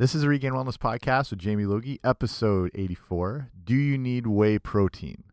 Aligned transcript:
This 0.00 0.14
is 0.14 0.22
a 0.22 0.28
Regained 0.30 0.54
Wellness 0.54 0.78
Podcast 0.78 1.28
with 1.28 1.40
Jamie 1.40 1.66
Logie, 1.66 2.00
episode 2.02 2.70
84. 2.74 3.50
Do 3.62 3.74
you 3.74 3.98
need 3.98 4.26
whey 4.26 4.58
protein? 4.58 5.24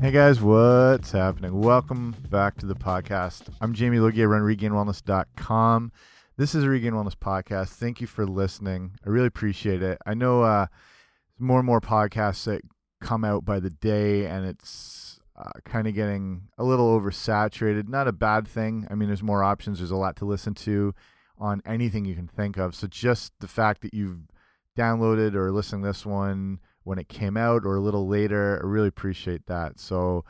Hey 0.00 0.10
guys, 0.10 0.40
what's 0.40 1.12
happening? 1.12 1.60
Welcome 1.60 2.16
back 2.30 2.56
to 2.60 2.64
the 2.64 2.74
podcast. 2.74 3.42
I'm 3.60 3.74
Jamie 3.74 3.98
Logie. 3.98 4.22
I 4.22 4.24
run 4.24 4.40
regainedwellness.com. 4.40 5.92
This 6.38 6.54
is 6.54 6.64
a 6.64 6.68
Regained 6.68 6.94
Wellness 6.94 7.16
podcast. 7.16 7.68
Thank 7.68 8.02
you 8.02 8.06
for 8.06 8.26
listening. 8.26 8.92
I 9.06 9.08
really 9.08 9.26
appreciate 9.26 9.82
it. 9.82 9.96
I 10.04 10.12
know 10.12 10.42
uh, 10.42 10.66
more 11.38 11.60
and 11.60 11.66
more 11.66 11.80
podcasts 11.80 12.44
that 12.44 12.60
come 13.00 13.24
out 13.24 13.46
by 13.46 13.58
the 13.58 13.70
day, 13.70 14.26
and 14.26 14.44
it's 14.44 15.18
uh, 15.34 15.52
kind 15.64 15.88
of 15.88 15.94
getting 15.94 16.42
a 16.58 16.64
little 16.64 17.00
oversaturated. 17.00 17.88
Not 17.88 18.06
a 18.06 18.12
bad 18.12 18.46
thing. 18.46 18.86
I 18.90 18.94
mean, 18.96 19.08
there's 19.08 19.22
more 19.22 19.42
options. 19.42 19.78
There's 19.78 19.90
a 19.90 19.96
lot 19.96 20.16
to 20.16 20.26
listen 20.26 20.52
to 20.52 20.94
on 21.38 21.62
anything 21.64 22.04
you 22.04 22.14
can 22.14 22.28
think 22.28 22.58
of. 22.58 22.74
So 22.74 22.86
just 22.86 23.32
the 23.40 23.48
fact 23.48 23.80
that 23.80 23.94
you've 23.94 24.28
downloaded 24.76 25.34
or 25.34 25.50
listened 25.52 25.84
to 25.84 25.88
this 25.88 26.04
one 26.04 26.60
when 26.84 26.98
it 26.98 27.08
came 27.08 27.38
out 27.38 27.64
or 27.64 27.76
a 27.76 27.80
little 27.80 28.06
later, 28.06 28.60
I 28.62 28.66
really 28.66 28.88
appreciate 28.88 29.46
that. 29.46 29.80
So 29.80 30.26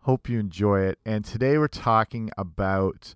hope 0.00 0.30
you 0.30 0.38
enjoy 0.38 0.80
it. 0.80 0.98
And 1.04 1.26
today 1.26 1.58
we're 1.58 1.68
talking 1.68 2.30
about 2.38 3.14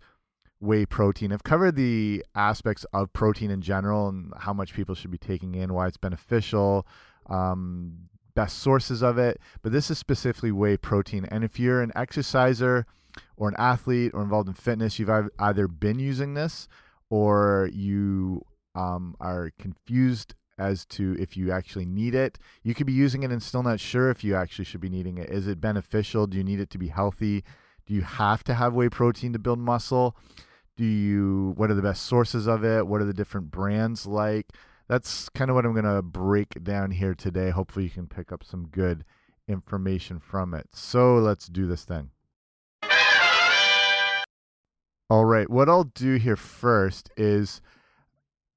whey 0.60 0.87
protein. 0.87 1.33
I've 1.33 1.45
covered 1.45 1.77
the 1.77 2.24
aspects 2.34 2.84
of 2.92 3.12
protein 3.12 3.51
in 3.51 3.60
general 3.60 4.09
and 4.09 4.33
how 4.38 4.52
much 4.52 4.74
people 4.74 4.95
should 4.95 5.10
be 5.10 5.19
taking 5.19 5.55
in, 5.55 5.73
why 5.73 5.87
it's 5.87 5.96
beneficial, 5.96 6.87
um, 7.29 8.09
best 8.34 8.59
sources 8.59 9.02
of 9.02 9.19
it. 9.19 9.41
But 9.62 9.73
this 9.73 9.91
is 9.91 9.98
specifically 9.98 10.52
whey 10.52 10.77
protein. 10.77 11.27
And 11.27 11.45
if 11.45 11.59
you're 11.59 11.82
an 11.82 11.93
exerciser 11.95 12.87
or 13.37 13.49
an 13.49 13.54
athlete 13.59 14.12
or 14.15 14.23
involved 14.23 14.49
in 14.49 14.54
fitness, 14.54 14.99
you've 14.99 15.10
either 15.38 15.68
been 15.68 15.99
using 15.99 16.34
this 16.34 16.68
or 17.10 17.71
you 17.73 18.43
um, 18.74 19.16
are 19.21 19.52
confused 19.59 20.34
as 20.59 20.87
to 20.87 21.16
if 21.18 21.37
you 21.37 21.52
actually 21.52 21.84
need 21.84 22.15
it. 22.15 22.38
You 22.62 22.74
could 22.74 22.87
be 22.87 22.93
using 22.93 23.23
it 23.23 23.30
and 23.30 23.43
still 23.43 23.62
not 23.62 23.79
sure 23.80 24.10
if 24.10 24.24
you 24.24 24.34
actually 24.34 24.65
should 24.65 24.80
be 24.80 24.88
needing 24.88 25.18
it. 25.18 25.29
Is 25.29 25.46
it 25.46 25.60
beneficial? 25.60 26.27
Do 26.27 26.38
you 26.38 26.45
need 26.45 26.60
it 26.60 26.71
to 26.71 26.79
be 26.79 26.88
healthy? 26.88 27.45
Do 27.87 27.95
you 27.95 28.02
have 28.02 28.43
to 28.45 28.54
have 28.54 28.74
whey 28.74 28.88
protein 28.88 29.32
to 29.32 29.38
build 29.38 29.59
muscle? 29.59 30.16
Do 30.77 30.85
you 30.85 31.55
what 31.57 31.71
are 31.71 31.74
the 31.74 31.82
best 31.82 32.05
sources 32.05 32.46
of 32.46 32.65
it? 32.65 32.87
What 32.87 33.01
are 33.01 33.05
the 33.05 33.15
different 33.15 33.51
brands 33.51 34.07
like? 34.07 34.46
That's 34.88 35.29
kind 35.30 35.51
of 35.51 35.57
what 35.57 35.66
i'm 35.66 35.73
going 35.73 35.85
to 35.85 36.02
break 36.02 36.63
down 36.63 36.93
here 36.93 37.15
today. 37.15 37.51
Hopefully 37.51 37.87
you 37.87 37.91
can 37.91 38.07
pick 38.07 38.30
up 38.30 38.45
some 38.45 38.68
good 38.68 39.05
information 39.49 40.21
from 40.21 40.55
it. 40.55 40.68
So 40.73 41.16
let's 41.16 41.46
do 41.46 41.66
this 41.66 41.85
thing. 41.85 42.10
All 45.09 45.24
right 45.24 45.49
what 45.49 45.68
i'll 45.68 45.85
do 45.85 46.16
here 46.16 46.37
first 46.37 47.11
is 47.16 47.61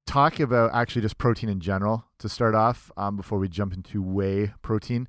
talk 0.06 0.40
about 0.40 0.74
actually 0.74 1.02
just 1.02 1.18
protein 1.18 1.48
in 1.48 1.60
general 1.60 2.04
to 2.18 2.28
start 2.28 2.54
off 2.54 2.90
um, 2.96 3.16
before 3.16 3.38
we 3.38 3.48
jump 3.48 3.72
into 3.72 4.02
whey 4.02 4.52
protein. 4.60 5.06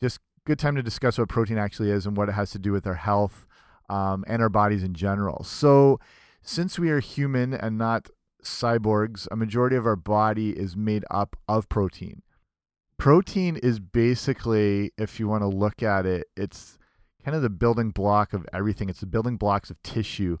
Just 0.00 0.20
good 0.46 0.58
time 0.58 0.74
to 0.74 0.82
discuss 0.82 1.18
what 1.18 1.28
protein 1.28 1.58
actually 1.58 1.90
is 1.90 2.06
and 2.06 2.16
what 2.16 2.30
it 2.30 2.32
has 2.32 2.50
to 2.52 2.58
do 2.58 2.72
with 2.72 2.86
our 2.86 2.94
health 2.94 3.46
um, 3.90 4.24
and 4.26 4.40
our 4.40 4.48
bodies 4.48 4.82
in 4.82 4.94
general. 4.94 5.44
So 5.44 6.00
since 6.48 6.78
we 6.78 6.88
are 6.88 7.00
human 7.00 7.52
and 7.52 7.76
not 7.76 8.08
cyborgs, 8.42 9.28
a 9.30 9.36
majority 9.36 9.76
of 9.76 9.84
our 9.84 9.96
body 9.96 10.50
is 10.52 10.74
made 10.74 11.04
up 11.10 11.36
of 11.46 11.68
protein. 11.68 12.22
Protein 12.96 13.56
is 13.56 13.78
basically, 13.78 14.90
if 14.96 15.20
you 15.20 15.28
want 15.28 15.42
to 15.42 15.46
look 15.46 15.82
at 15.82 16.06
it, 16.06 16.26
it's 16.38 16.78
kind 17.22 17.36
of 17.36 17.42
the 17.42 17.50
building 17.50 17.90
block 17.90 18.32
of 18.32 18.46
everything. 18.50 18.88
It's 18.88 19.00
the 19.00 19.06
building 19.06 19.36
blocks 19.36 19.68
of 19.68 19.82
tissue. 19.82 20.38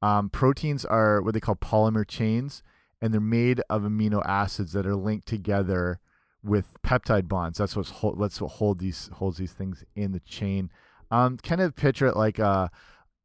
Um, 0.00 0.30
proteins 0.30 0.86
are 0.86 1.20
what 1.20 1.34
they 1.34 1.40
call 1.40 1.56
polymer 1.56 2.08
chains, 2.08 2.62
and 3.02 3.12
they're 3.12 3.20
made 3.20 3.60
of 3.68 3.82
amino 3.82 4.24
acids 4.24 4.72
that 4.72 4.86
are 4.86 4.96
linked 4.96 5.28
together 5.28 6.00
with 6.42 6.78
peptide 6.82 7.28
bonds. 7.28 7.58
That's 7.58 7.76
what's 7.76 7.90
what 8.02 8.32
hold 8.32 8.78
these 8.78 9.10
holds 9.12 9.36
these 9.36 9.52
things 9.52 9.84
in 9.94 10.12
the 10.12 10.20
chain. 10.20 10.70
Um, 11.10 11.36
kind 11.36 11.60
of 11.60 11.76
picture 11.76 12.06
it 12.06 12.16
like 12.16 12.38
a, 12.38 12.70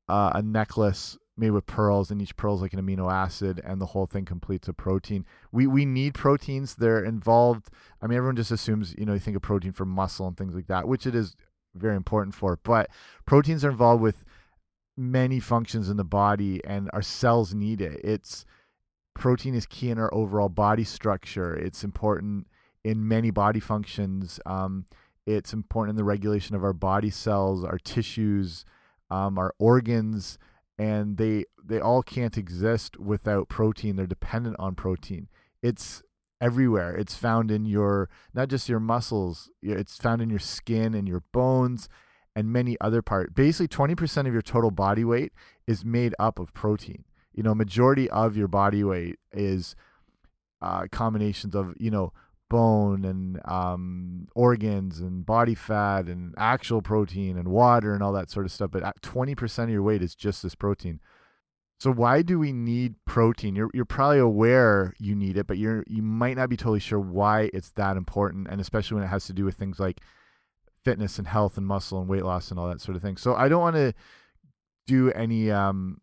a 0.10 0.42
necklace 0.42 1.18
made 1.38 1.52
with 1.52 1.66
pearls, 1.66 2.10
and 2.10 2.22
each 2.22 2.36
pearl 2.36 2.56
is 2.56 2.62
like 2.62 2.74
an 2.74 2.82
amino 2.82 3.12
acid, 3.12 3.62
and 3.64 3.80
the 3.80 3.88
whole 3.88 4.06
thing 4.06 4.26
completes 4.26 4.68
a 4.68 4.74
protein. 4.74 5.26
We 5.52 5.68
we 5.68 5.86
need 5.86 6.14
proteins. 6.14 6.76
They're 6.76 7.04
involved. 7.04 7.70
I 8.02 8.08
mean, 8.08 8.18
everyone 8.18 8.36
just 8.36 8.52
assumes 8.52 8.96
you 8.98 9.06
know 9.06 9.14
you 9.14 9.20
think 9.20 9.38
of 9.38 9.44
protein 9.44 9.72
for 9.72 9.86
muscle 9.86 10.28
and 10.28 10.38
things 10.38 10.56
like 10.56 10.68
that, 10.68 10.88
which 10.88 11.06
it 11.06 11.16
is 11.16 11.36
very 11.76 11.96
important 11.96 12.34
for. 12.34 12.60
But 12.64 12.90
proteins 13.26 13.64
are 13.64 13.70
involved 13.70 14.02
with 14.02 14.24
many 14.98 15.40
functions 15.40 15.90
in 15.90 15.98
the 15.98 16.04
body, 16.04 16.62
and 16.66 16.90
our 16.94 17.02
cells 17.02 17.54
need 17.54 17.82
it. 17.82 18.02
It's 18.04 18.46
protein 19.14 19.56
is 19.56 19.66
key 19.66 19.90
in 19.90 20.00
our 20.00 20.14
overall 20.14 20.50
body 20.50 20.84
structure. 20.84 21.56
It's 21.56 21.84
important 21.84 22.48
in 22.84 23.08
many 23.08 23.32
body 23.32 23.60
functions. 23.60 24.40
Um, 24.46 24.86
it's 25.26 25.54
important 25.54 25.92
in 25.92 25.98
the 25.98 26.04
regulation 26.04 26.56
of 26.56 26.64
our 26.64 26.74
body 26.74 27.10
cells, 27.10 27.64
our 27.64 27.78
tissues, 27.78 28.64
um, 29.10 29.38
our 29.38 29.54
organs 29.60 30.38
and 30.78 31.18
they 31.18 31.46
they 31.64 31.80
all 31.80 32.04
can't 32.04 32.38
exist 32.38 33.00
without 33.00 33.50
protein. 33.50 33.96
They're 33.96 34.08
dependent 34.08 34.56
on 34.60 34.76
protein. 34.76 35.28
It's 35.62 36.04
everywhere. 36.40 36.96
It's 36.96 37.16
found 37.16 37.52
in 37.52 37.66
your 37.66 38.10
not 38.34 38.48
just 38.50 38.70
your 38.70 38.80
muscles 38.80 39.50
it's 39.62 39.98
found 39.98 40.22
in 40.22 40.30
your 40.30 40.40
skin 40.40 40.94
and 40.94 41.08
your 41.08 41.24
bones 41.32 41.90
and 42.36 42.54
many 42.54 42.78
other 42.80 43.02
parts 43.02 43.34
basically 43.34 43.68
20% 43.68 44.28
of 44.28 44.34
your 44.34 44.44
total 44.44 44.70
body 44.70 45.04
weight 45.04 45.34
is 45.66 45.84
made 45.84 46.14
up 46.20 46.38
of 46.38 46.54
protein. 46.54 47.06
You 47.34 47.44
know 47.44 47.56
majority 47.56 48.10
of 48.10 48.38
your 48.38 48.48
body 48.48 48.84
weight 48.84 49.18
is 49.32 49.76
uh, 50.62 50.88
combinations 50.92 51.56
of 51.56 51.74
you 51.80 51.92
know 51.92 52.14
bone 52.50 53.04
and 53.04 53.40
um, 53.46 54.28
organs 54.36 55.00
and 55.00 55.26
body 55.26 55.56
fat 55.56 56.06
and 56.06 56.34
actual 56.38 56.82
protein 56.82 57.38
and 57.38 57.48
water 57.48 57.94
and 57.94 58.02
all 58.02 58.14
that 58.14 58.30
sort 58.30 58.46
of 58.46 58.52
stuff. 58.52 58.72
But 58.72 58.84
20% 59.02 59.64
of 59.64 59.70
your 59.70 59.84
weight 59.84 60.02
is 60.02 60.16
just 60.16 60.44
this 60.44 60.56
protein. 60.56 61.00
So 61.80 61.92
why 61.92 62.24
do 62.24 62.40
we 62.40 62.54
need 62.54 62.96
protein? 63.06 63.56
You're 63.56 63.70
you're 63.72 63.86
probably 63.86 64.18
aware 64.18 64.96
you 64.98 65.16
need 65.16 65.38
it, 65.38 65.46
but 65.46 65.60
you're 65.60 65.84
you 65.86 66.02
might 66.02 66.36
not 66.36 66.50
be 66.50 66.58
totally 66.58 66.80
sure 66.80 67.00
why 67.00 67.52
it's 67.54 67.70
that 67.74 67.98
important, 67.98 68.48
and 68.50 68.60
especially 68.60 68.96
when 68.96 69.04
it 69.04 69.10
has 69.10 69.26
to 69.28 69.34
do 69.34 69.46
with 69.46 69.56
things 69.56 69.80
like 69.80 70.02
fitness 70.84 71.20
and 71.20 71.28
health 71.28 71.56
and 71.56 71.68
muscle 71.68 72.00
and 72.00 72.10
weight 72.10 72.26
loss 72.26 72.50
and 72.50 72.60
all 72.60 72.68
that 72.68 72.82
sort 72.82 72.96
of 72.96 73.04
thing. 73.04 73.16
So 73.16 73.36
I 73.36 73.48
don't 73.48 73.62
want 73.62 73.76
to 73.76 73.94
do 74.88 75.12
any 75.12 75.52
um, 75.52 76.00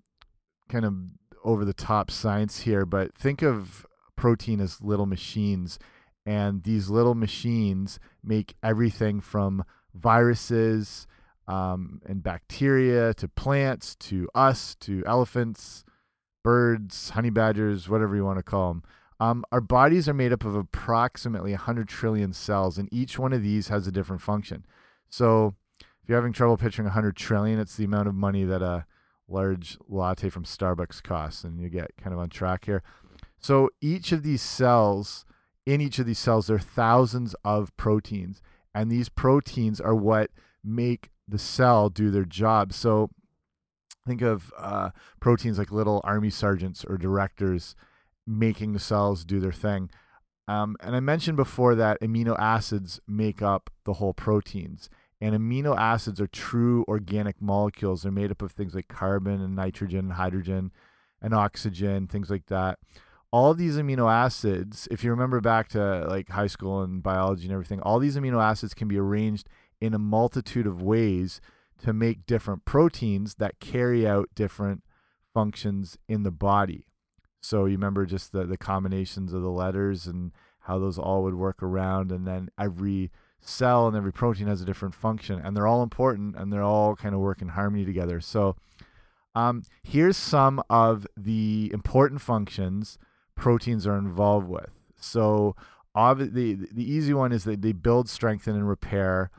kind 0.69 0.85
of 0.85 0.95
over 1.43 1.65
the 1.65 1.75
top 1.75 2.09
science 2.09 2.61
here, 2.61 2.87
but 2.87 3.13
think 3.17 3.43
of 3.43 3.85
protein 4.15 4.61
as 4.61 4.81
little 4.81 5.07
machines 5.07 5.79
and 6.27 6.63
these 6.63 6.89
little 6.89 7.15
machines 7.15 7.99
make 8.23 8.55
everything 8.63 9.21
from 9.21 9.65
viruses 9.95 11.07
um, 11.47 12.01
and 12.07 12.23
bacteria 12.23 13.13
to 13.15 13.29
plants 13.29 13.95
to 13.97 14.29
us 14.35 14.75
to 14.77 15.03
elephants, 15.07 15.85
birds, 16.43 17.11
honey 17.11 17.31
badgers, 17.31 17.89
whatever 17.89 18.17
you 18.17 18.25
want 18.25 18.39
to 18.39 18.43
call 18.43 18.69
them. 18.69 18.83
Um, 19.21 19.45
our 19.53 19.61
bodies 19.61 20.09
are 20.09 20.15
made 20.15 20.33
up 20.33 20.45
of 20.45 20.57
approximately 20.57 21.53
100 21.53 21.89
trillion 21.89 22.33
cells, 22.33 22.79
and 22.79 22.89
each 22.93 23.19
one 23.19 23.33
of 23.33 23.43
these 23.43 23.69
has 23.69 23.87
a 23.87 23.93
different 23.93 24.23
function. 24.23 24.65
So, 25.09 25.55
if 25.81 26.09
you're 26.09 26.19
having 26.19 26.33
trouble 26.33 26.57
picturing 26.57 26.87
100 26.87 27.17
trillion, 27.17 27.59
it's 27.59 27.77
the 27.77 27.85
amount 27.85 28.09
of 28.09 28.15
money 28.15 28.45
that 28.45 28.61
a 28.61 28.85
large 29.29 29.79
latte 29.89 30.29
from 30.29 30.45
Starbucks 30.45 31.03
costs, 31.03 31.45
and 31.45 31.61
you 31.61 31.69
get 31.69 31.97
kind 31.97 32.13
of 32.13 32.19
on 32.19 32.29
track 32.29 32.65
here. 32.65 32.83
So, 33.39 33.71
each 33.81 34.11
of 34.13 34.23
these 34.23 34.43
cells 34.43 35.25
in 35.67 35.81
each 35.81 35.99
of 35.99 36.07
these 36.07 36.19
cells, 36.19 36.47
there 36.47 36.57
are 36.57 36.61
thousands 36.61 37.35
of 37.45 37.75
proteins, 37.77 38.43
and 38.75 38.91
these 38.91 39.09
proteins 39.09 39.81
are 39.81 39.95
what 39.95 40.31
make 40.63 41.11
the 41.27 41.39
cell 41.39 41.89
do 41.89 42.11
their 42.11 42.25
job. 42.25 42.73
So 42.73 43.11
think 44.07 44.21
of 44.21 44.53
uh, 44.59 44.91
proteins 45.21 45.59
like 45.59 45.73
little 45.73 46.01
army 46.05 46.31
sergeants 46.31 46.85
or 46.85 46.99
directors 46.99 47.75
making 48.27 48.73
the 48.73 48.79
cells 48.79 49.25
do 49.25 49.41
their 49.41 49.53
thing. 49.53 49.91
Um, 50.47 50.77
and 50.81 50.95
I 50.95 51.01
mentioned 51.01 51.37
before 51.37 51.75
that 51.75 52.01
amino 52.03 52.39
acids 52.39 53.01
make 53.09 53.41
up 53.41 53.71
the 53.85 53.95
whole 53.95 54.13
proteins. 54.13 54.91
And 55.21 55.35
amino 55.35 55.75
acids 55.79 56.21
are 56.21 56.27
true 56.27 56.85
organic 56.87 57.41
molecules. 57.41 58.03
They're 58.03 58.13
made 58.13 58.31
up 58.31 58.43
of 58.43 58.53
things 58.53 58.75
like 58.75 58.89
carbon 58.89 59.41
and 59.41 59.57
nitrogen 59.57 60.01
and 60.01 60.13
hydrogen 60.13 60.73
and 61.23 61.33
oxygen, 61.33 62.07
things 62.07 62.29
like 62.29 62.47
that 62.47 62.79
all 63.35 63.53
these 63.53 63.77
amino 63.79 64.09
acids, 64.09 64.87
if 64.93 65.03
you 65.03 65.11
remember 65.11 65.41
back 65.41 65.67
to 65.67 66.07
like 66.09 66.29
high 66.29 66.47
school 66.47 66.83
and 66.83 67.03
biology 67.03 67.43
and 67.43 67.53
everything, 67.53 67.81
all 67.81 67.99
these 67.99 68.17
amino 68.17 68.41
acids 68.41 68.75
can 68.75 68.87
be 68.87 68.97
arranged 68.97 69.49
in 69.81 69.93
a 69.93 69.99
multitude 69.99 70.69
of 70.69 70.81
ways 70.81 71.41
to 71.83 71.93
make 71.93 72.27
different 72.27 72.65
proteins 72.65 73.35
that 73.35 73.59
carry 73.59 74.07
out 74.07 74.29
different 74.37 74.85
functions 75.33 75.99
in 76.09 76.23
the 76.23 76.31
body. 76.31 76.87
So 77.43 77.65
you 77.65 77.73
remember 77.73 78.07
just 78.07 78.31
the, 78.31 78.45
the 78.45 78.57
combinations 78.57 79.33
of 79.33 79.43
the 79.43 79.51
letters 79.51 80.07
and 80.07 80.31
how 80.61 80.79
those 80.79 80.97
all 80.97 81.25
would 81.25 81.35
work 81.35 81.61
around, 81.61 82.13
and 82.13 82.29
then 82.29 82.51
every 82.57 83.11
cell 83.41 83.89
and 83.89 83.97
every 83.97 84.13
protein 84.13 84.47
has 84.47 84.63
a 84.63 84.65
different 84.65 84.95
function, 84.95 85.41
and 85.41 85.57
they're 85.57 85.67
all 85.67 85.83
important 85.83 86.37
and 86.37 86.53
they're 86.53 86.63
all 86.63 86.95
kind 86.95 87.17
of 87.17 87.21
work 87.21 87.43
in 87.43 87.49
harmony 87.49 87.85
together. 87.85 88.21
So, 88.21 88.55
um, 89.35 89.65
here's 89.83 90.17
some 90.17 90.63
of 90.71 91.05
the 91.17 91.69
important 91.75 92.21
functions 92.21 92.97
proteins 93.37 93.87
are 93.87 93.97
involved 93.97 94.49
with. 94.49 94.71
So, 95.01 95.55
the 95.95 96.59
the 96.73 96.93
easy 96.93 97.15
one 97.15 97.33
is 97.33 97.45
that 97.45 97.63
they 97.63 97.73
build, 97.73 98.09
strengthen, 98.09 98.55
and 98.55 98.69
repair, 98.69 99.31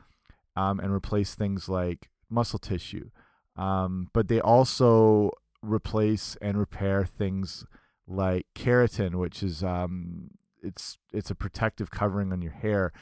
um, 0.56 0.80
and 0.80 0.92
replace 0.92 1.34
things 1.34 1.68
like 1.68 2.08
muscle 2.30 2.58
tissue. 2.58 3.10
Um, 3.56 4.10
but 4.12 4.28
they 4.28 4.40
also 4.40 5.30
replace 5.62 6.36
and 6.40 6.58
repair 6.58 7.04
things 7.04 7.64
like 8.06 8.46
keratin, 8.54 9.16
which 9.16 9.42
is 9.42 9.64
um, 9.64 10.30
it's 10.62 10.98
it's 11.12 11.30
a 11.30 11.34
protective 11.34 11.90
covering 11.90 12.32
on 12.32 12.42
your 12.42 12.52
hair. 12.52 12.92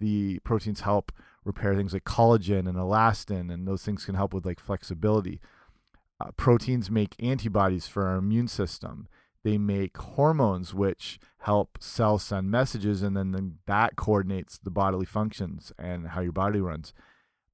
The 0.00 0.38
proteins 0.40 0.80
help 0.80 1.12
repair 1.44 1.74
things 1.74 1.92
like 1.92 2.04
collagen 2.04 2.68
and 2.68 2.76
elastin, 2.76 3.52
and 3.52 3.66
those 3.66 3.84
things 3.84 4.04
can 4.04 4.14
help 4.14 4.32
with 4.32 4.46
like 4.46 4.60
flexibility. 4.60 5.40
Uh, 6.20 6.30
proteins 6.36 6.90
make 6.90 7.16
antibodies 7.18 7.86
for 7.86 8.06
our 8.06 8.16
immune 8.16 8.48
system. 8.48 9.08
They 9.44 9.58
make 9.58 9.96
hormones, 9.96 10.74
which 10.74 11.20
help 11.40 11.76
cells 11.78 12.24
send 12.24 12.50
messages, 12.50 13.02
and 13.02 13.14
then, 13.14 13.32
then 13.32 13.58
that 13.66 13.94
coordinates 13.94 14.58
the 14.58 14.70
bodily 14.70 15.04
functions 15.04 15.70
and 15.78 16.08
how 16.08 16.22
your 16.22 16.32
body 16.32 16.60
runs. 16.60 16.94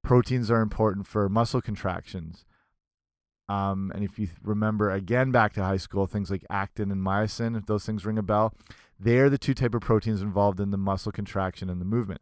Proteins 0.01 0.49
are 0.49 0.61
important 0.61 1.05
for 1.05 1.27
muscle 1.29 1.61
contractions. 1.61 2.45
Um, 3.49 3.91
and 3.93 4.03
if 4.05 4.17
you 4.17 4.29
remember 4.41 4.89
again 4.89 5.31
back 5.31 5.51
to 5.53 5.63
high 5.63 5.77
school, 5.77 6.07
things 6.07 6.31
like 6.31 6.45
actin 6.49 6.89
and 6.89 7.05
myosin, 7.05 7.57
if 7.57 7.65
those 7.65 7.85
things 7.85 8.05
ring 8.05 8.17
a 8.17 8.23
bell, 8.23 8.53
they're 8.97 9.29
the 9.29 9.37
two 9.37 9.53
type 9.53 9.75
of 9.75 9.81
proteins 9.81 10.21
involved 10.21 10.61
in 10.61 10.71
the 10.71 10.77
muscle 10.77 11.11
contraction 11.11 11.69
and 11.69 11.81
the 11.81 11.85
movement. 11.85 12.21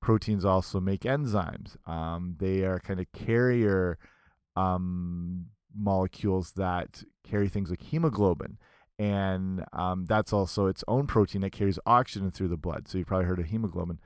Proteins 0.00 0.44
also 0.44 0.80
make 0.80 1.02
enzymes. 1.02 1.76
Um, 1.86 2.36
they 2.38 2.62
are 2.62 2.80
kind 2.80 2.98
of 2.98 3.12
carrier 3.12 3.98
um, 4.56 5.46
molecules 5.76 6.52
that 6.52 7.02
carry 7.24 7.48
things 7.48 7.68
like 7.68 7.82
hemoglobin. 7.82 8.56
And 8.98 9.64
um, 9.72 10.06
that's 10.06 10.32
also 10.32 10.66
its 10.66 10.84
own 10.86 11.06
protein 11.06 11.40
that 11.42 11.50
carries 11.50 11.78
oxygen 11.84 12.30
through 12.30 12.48
the 12.48 12.56
blood. 12.56 12.86
So 12.86 12.98
you've 12.98 13.08
probably 13.08 13.26
heard 13.26 13.40
of 13.40 13.46
hemoglobin. 13.46 13.98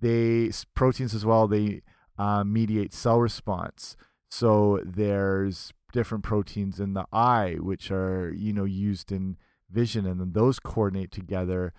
They 0.00 0.50
proteins 0.74 1.14
as 1.14 1.24
well. 1.24 1.46
They 1.46 1.82
uh, 2.18 2.44
mediate 2.44 2.92
cell 2.92 3.20
response. 3.20 3.96
So 4.30 4.80
there's 4.84 5.72
different 5.92 6.24
proteins 6.24 6.80
in 6.80 6.94
the 6.94 7.06
eye, 7.12 7.56
which 7.60 7.90
are 7.90 8.32
you 8.36 8.52
know 8.52 8.64
used 8.64 9.12
in 9.12 9.36
vision, 9.70 10.06
and 10.06 10.20
then 10.20 10.32
those 10.32 10.58
coordinate 10.58 11.10
together 11.10 11.72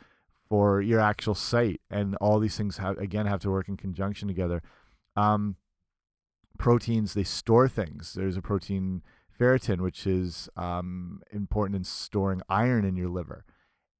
for 0.47 0.81
your 0.81 0.99
actual 0.99 1.35
sight. 1.35 1.81
And 1.89 2.15
all 2.17 2.39
these 2.39 2.57
things 2.57 2.77
have 2.77 2.97
again 2.97 3.25
have 3.25 3.41
to 3.41 3.49
work 3.49 3.67
in 3.67 3.77
conjunction 3.77 4.27
together. 4.27 4.61
Um, 5.15 5.55
proteins 6.57 7.13
they 7.13 7.23
store 7.23 7.67
things. 7.67 8.13
There's 8.13 8.37
a 8.37 8.41
protein 8.41 9.01
ferritin, 9.39 9.81
which 9.81 10.07
is 10.07 10.49
um, 10.55 11.21
important 11.31 11.75
in 11.75 11.83
storing 11.83 12.41
iron 12.49 12.85
in 12.85 12.95
your 12.95 13.09
liver, 13.09 13.45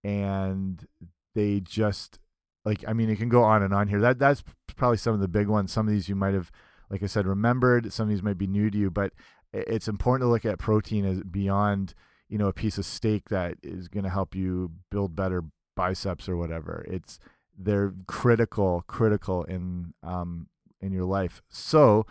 and 0.03 0.87
they 1.33 1.59
just 1.59 2.19
like 2.63 2.83
I 2.87 2.93
mean 2.93 3.09
it 3.09 3.17
can 3.17 3.29
go 3.29 3.43
on 3.43 3.63
and 3.63 3.73
on 3.73 3.87
here. 3.87 4.01
That 4.01 4.19
that's 4.19 4.43
probably 4.75 4.97
some 4.97 5.13
of 5.13 5.19
the 5.19 5.27
big 5.27 5.47
ones. 5.47 5.71
Some 5.71 5.87
of 5.87 5.93
these 5.93 6.09
you 6.09 6.15
might 6.15 6.33
have, 6.33 6.51
like 6.89 7.03
I 7.03 7.07
said, 7.07 7.27
remembered. 7.27 7.91
Some 7.93 8.03
of 8.03 8.09
these 8.09 8.23
might 8.23 8.37
be 8.37 8.47
new 8.47 8.69
to 8.69 8.77
you, 8.77 8.89
but 8.89 9.13
it's 9.53 9.87
important 9.87 10.27
to 10.27 10.31
look 10.31 10.45
at 10.45 10.59
protein 10.59 11.05
as 11.05 11.23
beyond 11.23 11.93
you 12.29 12.37
know 12.37 12.47
a 12.47 12.53
piece 12.53 12.77
of 12.77 12.85
steak 12.85 13.29
that 13.29 13.57
is 13.63 13.87
going 13.87 14.03
to 14.03 14.09
help 14.09 14.35
you 14.35 14.71
build 14.89 15.15
better 15.15 15.43
biceps 15.75 16.27
or 16.27 16.37
whatever 16.37 16.85
it's 16.89 17.19
they're 17.57 17.93
critical 18.07 18.83
critical 18.87 19.43
in 19.43 19.93
um 20.03 20.47
in 20.81 20.91
your 20.91 21.03
life 21.03 21.41
so 21.49 22.05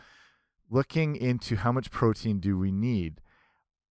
looking 0.70 1.16
into 1.16 1.56
how 1.56 1.72
much 1.72 1.90
protein 1.90 2.40
do 2.40 2.58
we 2.58 2.72
need 2.72 3.20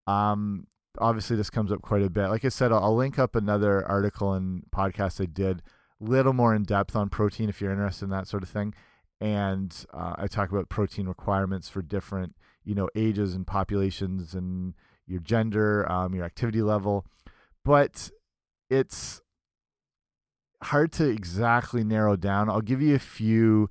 um 0.08 0.68
obviously 1.00 1.36
this 1.36 1.50
comes 1.50 1.72
up 1.72 1.82
quite 1.82 2.04
a 2.04 2.10
bit. 2.10 2.28
Like 2.28 2.46
i 2.46 2.50
said 2.50 2.72
i'll, 2.72 2.84
I'll 2.84 2.96
link 2.96 3.18
up 3.18 3.36
another 3.36 3.86
article 3.88 4.34
and 4.34 4.64
podcast 4.76 5.22
i 5.22 5.26
did 5.26 5.62
a 6.02 6.04
little 6.04 6.34
more 6.34 6.54
in 6.54 6.64
depth 6.64 6.96
on 6.96 7.10
protein 7.10 7.50
if 7.50 7.62
you're 7.62 7.72
interested 7.72 8.06
in 8.06 8.12
that 8.12 8.28
sort 8.28 8.44
of 8.44 8.50
thing. 8.50 8.74
And 9.22 9.74
uh, 9.94 10.16
i 10.18 10.28
talk 10.28 10.52
about 10.52 10.70
protein 10.70 11.08
requirements 11.08 11.70
for 11.70 11.82
different 11.82 12.36
you 12.64 12.76
know 12.76 12.90
ages 12.96 13.34
and 13.34 13.46
populations 13.46 14.34
and 14.34 14.74
your 15.08 15.20
gender, 15.20 15.90
um, 15.92 16.14
your 16.14 16.26
activity 16.26 16.62
level, 16.62 17.06
but 17.66 18.10
it's 18.70 19.22
hard 20.64 20.92
to 20.94 21.10
exactly 21.10 21.84
narrow 21.84 22.16
down. 22.16 22.50
I'll 22.50 22.62
give 22.62 22.82
you 22.82 22.96
a 22.96 23.00
few 23.00 23.70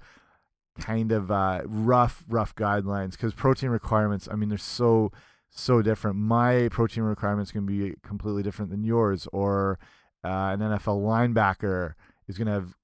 kind 0.81 1.13
of 1.13 1.31
uh, 1.31 1.63
rough 1.67 2.25
rough 2.29 2.55
guidelines 2.55 3.13
because 3.13 3.35
protein 3.35 3.71
requirements. 3.71 4.29
I 4.31 4.37
mean, 4.37 4.49
they're 4.49 4.59
so 4.59 5.13
so 5.51 5.83
different. 5.83 6.17
My 6.17 6.69
protein 6.71 7.05
requirements 7.05 7.53
can 7.53 7.67
be 7.67 7.95
completely 8.03 8.43
different 8.43 8.71
than 8.71 8.85
yours, 8.85 9.29
or 9.33 9.79
uh, 10.25 10.57
an 10.57 10.61
NFL 10.61 11.03
linebacker 11.03 11.95
is 12.29 12.39
going 12.39 12.47
to 12.47 12.53
have 12.53 12.75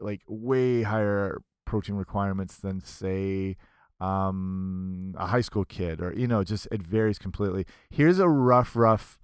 like 0.00 0.22
way 0.26 0.82
higher 0.82 1.40
protein 1.64 1.94
requirements 1.94 2.56
than 2.56 2.80
say 2.80 3.56
um, 4.00 5.14
a 5.16 5.26
high 5.26 5.40
school 5.40 5.64
kid, 5.64 6.00
or 6.00 6.12
you 6.16 6.26
know, 6.26 6.42
just 6.42 6.66
it 6.72 6.82
varies 6.82 7.18
completely. 7.18 7.66
Here's 7.90 8.18
a 8.18 8.28
rough, 8.28 8.74
rough 8.74 9.18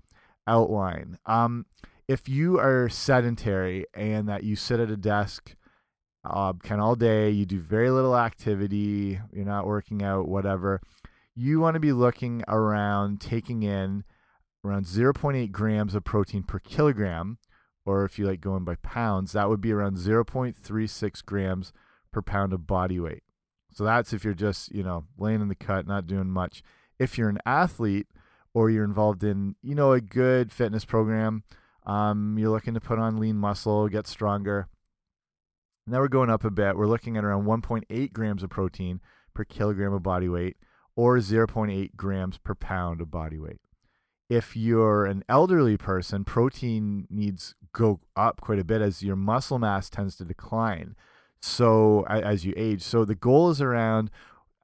outline. 0.46 1.18
Um, 1.26 1.66
if 2.08 2.28
you 2.28 2.58
are 2.58 2.88
sedentary 2.88 3.86
and 3.94 4.28
that 4.28 4.44
you 4.44 4.54
sit 4.54 4.78
at 4.78 4.90
a 4.90 4.96
desk 4.96 5.56
uh, 6.30 6.52
of 6.52 6.80
all 6.80 6.96
day, 6.96 7.30
you 7.30 7.46
do 7.46 7.60
very 7.60 7.90
little 7.90 8.16
activity, 8.16 9.20
you're 9.32 9.44
not 9.44 9.66
working 9.66 10.02
out, 10.02 10.28
whatever, 10.28 10.80
you 11.34 11.60
want 11.60 11.74
to 11.74 11.80
be 11.80 11.92
looking 11.92 12.42
around 12.48 13.20
taking 13.20 13.62
in 13.62 14.04
around 14.64 14.84
0.8 14.84 15.52
grams 15.52 15.94
of 15.94 16.04
protein 16.04 16.42
per 16.42 16.58
kilogram, 16.58 17.38
or 17.84 18.04
if 18.04 18.18
you 18.18 18.26
like 18.26 18.40
going 18.40 18.64
by 18.64 18.74
pounds, 18.76 19.32
that 19.32 19.48
would 19.48 19.60
be 19.60 19.72
around 19.72 19.96
0.36 19.96 21.24
grams 21.24 21.72
per 22.12 22.22
pound 22.22 22.52
of 22.52 22.66
body 22.66 22.98
weight. 22.98 23.22
So 23.72 23.84
that's 23.84 24.12
if 24.12 24.24
you're 24.24 24.34
just, 24.34 24.72
you 24.72 24.82
know, 24.82 25.04
laying 25.18 25.42
in 25.42 25.48
the 25.48 25.54
cut, 25.54 25.86
not 25.86 26.06
doing 26.06 26.30
much. 26.30 26.62
If 26.98 27.18
you're 27.18 27.28
an 27.28 27.40
athlete 27.44 28.06
or 28.54 28.70
you're 28.70 28.84
involved 28.84 29.22
in, 29.22 29.54
you 29.62 29.74
know, 29.74 29.92
a 29.92 30.00
good 30.00 30.50
fitness 30.50 30.84
program, 30.84 31.44
um, 31.84 32.36
you're 32.38 32.50
looking 32.50 32.74
to 32.74 32.80
put 32.80 32.98
on 32.98 33.18
lean 33.18 33.36
muscle, 33.36 33.88
get 33.88 34.06
stronger. 34.06 34.68
Now 35.86 36.00
we're 36.00 36.08
going 36.08 36.30
up 36.30 36.44
a 36.44 36.50
bit. 36.50 36.76
We're 36.76 36.88
looking 36.88 37.16
at 37.16 37.24
around 37.24 37.44
1.8 37.44 38.12
grams 38.12 38.42
of 38.42 38.50
protein 38.50 39.00
per 39.34 39.44
kilogram 39.44 39.92
of 39.92 40.02
body 40.02 40.28
weight 40.28 40.56
or 40.96 41.18
0.8 41.18 41.94
grams 41.96 42.38
per 42.38 42.54
pound 42.54 43.00
of 43.00 43.10
body 43.10 43.38
weight. 43.38 43.60
If 44.28 44.56
you're 44.56 45.04
an 45.04 45.22
elderly 45.28 45.76
person, 45.76 46.24
protein 46.24 47.06
needs 47.08 47.54
go 47.72 48.00
up 48.16 48.40
quite 48.40 48.58
a 48.58 48.64
bit 48.64 48.82
as 48.82 49.02
your 49.02 49.14
muscle 49.14 49.58
mass 49.58 49.88
tends 49.88 50.16
to 50.16 50.24
decline 50.24 50.96
so 51.40 52.04
as 52.08 52.44
you 52.44 52.52
age. 52.56 52.82
So 52.82 53.04
the 53.04 53.14
goal 53.14 53.50
is 53.50 53.60
around 53.60 54.10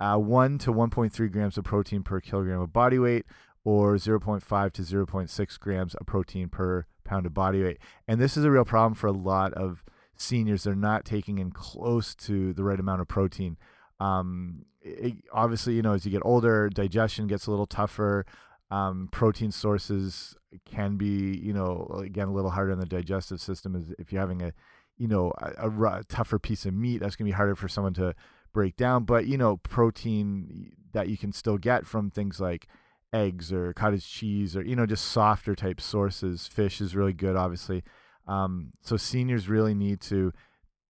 uh, 0.00 0.16
1 0.16 0.58
to 0.58 0.72
1.3 0.72 1.32
grams 1.32 1.56
of 1.56 1.64
protein 1.64 2.02
per 2.02 2.20
kilogram 2.20 2.60
of 2.60 2.72
body 2.72 2.98
weight 2.98 3.26
or 3.64 3.94
0.5 3.94 4.72
to 4.72 4.82
0.6 4.82 5.60
grams 5.60 5.94
of 5.94 6.06
protein 6.06 6.48
per 6.48 6.86
pound 7.04 7.26
of 7.26 7.34
body 7.34 7.62
weight. 7.62 7.78
And 8.08 8.20
this 8.20 8.36
is 8.36 8.44
a 8.44 8.50
real 8.50 8.64
problem 8.64 8.94
for 8.94 9.06
a 9.06 9.12
lot 9.12 9.52
of 9.54 9.84
seniors. 10.22 10.64
They're 10.64 10.74
not 10.74 11.04
taking 11.04 11.38
in 11.38 11.50
close 11.50 12.14
to 12.16 12.52
the 12.52 12.64
right 12.64 12.80
amount 12.80 13.00
of 13.00 13.08
protein. 13.08 13.56
Um, 14.00 14.64
it, 14.80 15.14
obviously, 15.32 15.74
you 15.74 15.82
know, 15.82 15.92
as 15.92 16.04
you 16.04 16.10
get 16.10 16.22
older, 16.24 16.68
digestion 16.68 17.26
gets 17.26 17.46
a 17.46 17.50
little 17.50 17.66
tougher. 17.66 18.24
Um, 18.70 19.08
protein 19.12 19.50
sources 19.50 20.34
can 20.64 20.96
be, 20.96 21.38
you 21.38 21.52
know, 21.52 22.00
again, 22.02 22.28
a 22.28 22.32
little 22.32 22.50
harder 22.50 22.72
on 22.72 22.80
the 22.80 22.86
digestive 22.86 23.40
system 23.40 23.76
as 23.76 23.92
if 23.98 24.12
you're 24.12 24.20
having 24.20 24.42
a 24.42 24.52
you 24.98 25.08
know 25.08 25.32
a, 25.38 25.68
a, 25.68 26.04
tougher 26.04 26.38
piece 26.38 26.64
of 26.66 26.74
meat 26.74 26.98
that's 26.98 27.16
going 27.16 27.26
to 27.26 27.32
be 27.32 27.36
harder 27.36 27.56
for 27.56 27.68
someone 27.68 27.94
to 27.94 28.14
break 28.52 28.76
down 28.76 29.04
but 29.04 29.26
you 29.26 29.36
know 29.36 29.56
protein 29.56 30.72
that 30.92 31.08
you 31.08 31.16
can 31.16 31.32
still 31.32 31.58
get 31.58 31.86
from 31.86 32.10
things 32.10 32.40
like 32.40 32.66
eggs 33.12 33.52
or 33.52 33.72
cottage 33.72 34.08
cheese 34.08 34.56
or 34.56 34.64
you 34.64 34.76
know 34.76 34.86
just 34.86 35.04
softer 35.06 35.54
type 35.54 35.80
sources 35.80 36.46
fish 36.46 36.80
is 36.80 36.94
really 36.94 37.12
good 37.12 37.36
obviously 37.36 37.82
um, 38.26 38.72
so 38.80 38.96
seniors 38.96 39.48
really 39.48 39.74
need 39.74 40.00
to 40.00 40.32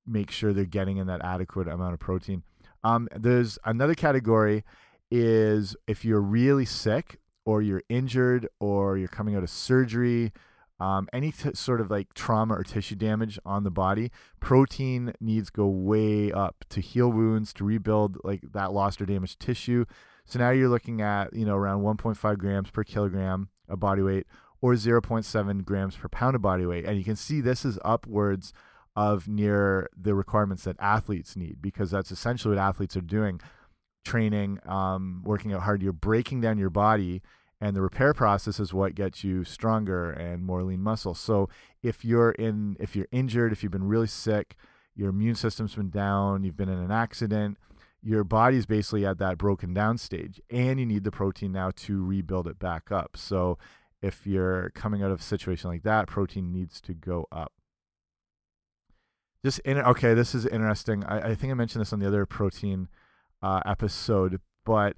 make 0.07 0.31
sure 0.31 0.53
they're 0.53 0.65
getting 0.65 0.97
in 0.97 1.07
that 1.07 1.25
adequate 1.25 1.69
amount 1.69 1.95
of 1.95 2.01
protein 2.01 2.43
um, 2.85 3.09
there's 3.15 3.59
another 3.65 3.95
category 3.95 4.65
is 5.11 5.77
if 5.87 6.05
you're 6.05 6.21
really 6.21 6.65
sick 6.65 7.19
or 7.45 7.63
you're 7.63 7.83
injured 7.89 8.49
or 8.61 8.97
you're 8.97 9.09
coming 9.09 9.37
out 9.37 9.43
of 9.43 9.51
surgery 9.51 10.33
um, 10.83 11.09
any 11.13 11.33
sort 11.55 11.81
of 11.81 11.93
like 11.93 12.13
trauma 12.13 12.55
or 12.55 12.65
tissue 12.65 12.97
damage 12.97 13.39
on 13.45 13.63
the 13.63 13.71
body, 13.71 14.11
protein 14.41 15.13
needs 15.21 15.49
go 15.49 15.69
way 15.69 16.33
up 16.33 16.65
to 16.71 16.81
heal 16.81 17.09
wounds, 17.09 17.53
to 17.53 17.65
rebuild 17.65 18.19
like 18.25 18.43
that 18.53 18.73
lost 18.73 19.01
or 19.01 19.07
damaged 19.07 19.39
tissue. 19.39 19.85
So 20.25 20.41
now 20.41 20.51
you're 20.51 20.69
looking 20.69 21.01
at 21.01 21.33
you 21.35 21.45
know 21.45 21.55
around 21.55 21.83
1.5 21.83 22.37
grams 22.37 22.71
per 22.71 22.83
kilogram 22.83 23.49
of 23.69 23.79
body 23.79 24.03
weight 24.03 24.27
or 24.63 24.75
0.7 24.75 25.65
grams 25.65 25.97
per 25.97 26.09
pound 26.09 26.37
of 26.37 26.41
body 26.41 26.65
weight, 26.65 26.87
and 26.87 26.97
you 26.97 27.05
can 27.05 27.17
see 27.17 27.41
this 27.41 27.65
is 27.65 27.79
upwards 27.85 28.55
of 28.95 29.27
near 29.27 29.91
the 29.97 30.15
requirements 30.15 30.65
that 30.65 30.77
athletes 30.79 31.37
need 31.37 31.61
because 31.61 31.91
that's 31.91 32.13
essentially 32.13 32.55
what 32.55 32.63
athletes 32.63 32.97
are 32.97 33.03
doing. 33.03 33.41
Training 34.05 34.59
um, 34.67 35.23
working 35.25 35.53
out 35.53 35.63
hard. 35.63 35.83
You're 35.83 35.93
breaking 35.93 36.41
down 36.41 36.59
your 36.59 36.71
body 36.71 37.23
and 37.61 37.77
the 37.77 37.81
repair 37.81 38.13
process 38.13 38.59
is 38.59 38.75
what 38.75 38.97
gets 38.97 39.23
you 39.23 39.45
stronger 39.45 40.11
and 40.11 40.45
more 40.45 40.65
lean 40.65 40.83
muscle. 40.83 41.15
So 41.15 41.49
if 41.83 42.05
you're 42.05 42.33
in 42.33 42.77
if 42.81 42.97
you're 42.97 43.07
injured 43.13 43.53
if 43.53 43.63
you've 43.63 43.73
been 43.73 43.87
really 43.87 44.09
sick 44.09 44.57
your 44.95 45.11
immune 45.11 45.37
system's 45.37 45.77
been 45.77 45.89
down 45.89 46.43
you've 46.43 46.57
been 46.57 46.69
in 46.69 46.81
an 46.81 46.91
accident 46.91 47.57
your 48.03 48.25
body's 48.25 48.67
basically 48.67 49.07
at 49.07 49.19
that 49.19 49.39
broken 49.39 49.73
down 49.73 49.97
stage 49.97 50.41
and 50.51 50.81
you 50.81 50.87
need 50.87 51.05
the 51.05 51.13
protein 51.13 51.53
now 51.53 51.71
to 51.77 52.05
rebuild 52.05 52.49
it 52.49 52.59
back 52.59 52.91
up. 52.91 53.17
So 53.17 53.59
if 54.03 54.27
you're 54.27 54.71
coming 54.71 55.03
out 55.03 55.11
of 55.11 55.21
a 55.21 55.23
situation 55.23 55.71
like 55.71 55.85
that 55.85 56.07
protein 56.09 56.53
needs 56.53 56.81
to 56.83 56.93
go 56.93 57.27
up. 57.31 57.53
Just 59.45 59.61
in 59.61 59.79
okay 59.79 60.15
this 60.15 60.35
is 60.35 60.47
interesting. 60.47 61.05
I, 61.05 61.31
I 61.31 61.35
think 61.35 61.51
i 61.51 61.55
mentioned 61.55 61.81
this 61.81 61.93
on 61.93 62.01
the 62.01 62.07
other 62.07 62.27
protein 62.27 62.89
uh, 63.43 63.61
episode 63.65 64.41
but 64.65 64.97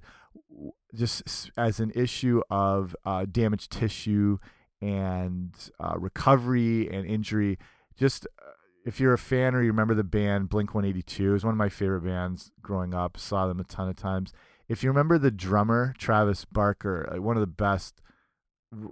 just 0.93 1.51
as 1.57 1.79
an 1.79 1.91
issue 1.95 2.41
of 2.49 2.95
uh, 3.05 3.25
damaged 3.29 3.71
tissue 3.71 4.37
and 4.81 5.53
uh, 5.79 5.95
recovery 5.97 6.89
and 6.89 7.05
injury 7.05 7.57
just 7.97 8.27
uh, 8.39 8.51
if 8.85 8.99
you're 8.99 9.13
a 9.13 9.17
fan 9.17 9.55
or 9.55 9.61
you 9.61 9.69
remember 9.69 9.95
the 9.95 10.03
band 10.03 10.49
blink 10.49 10.73
182 10.73 11.29
it 11.29 11.33
was 11.33 11.43
one 11.43 11.53
of 11.53 11.57
my 11.57 11.69
favorite 11.69 12.01
bands 12.01 12.51
growing 12.61 12.93
up 12.93 13.17
saw 13.17 13.47
them 13.47 13.59
a 13.59 13.63
ton 13.63 13.89
of 13.89 13.95
times. 13.95 14.31
If 14.67 14.83
you 14.83 14.89
remember 14.89 15.17
the 15.17 15.31
drummer 15.31 15.93
travis 15.97 16.45
barker 16.45 17.11
uh, 17.13 17.21
one 17.21 17.35
of 17.35 17.41
the 17.41 17.47
best 17.47 18.01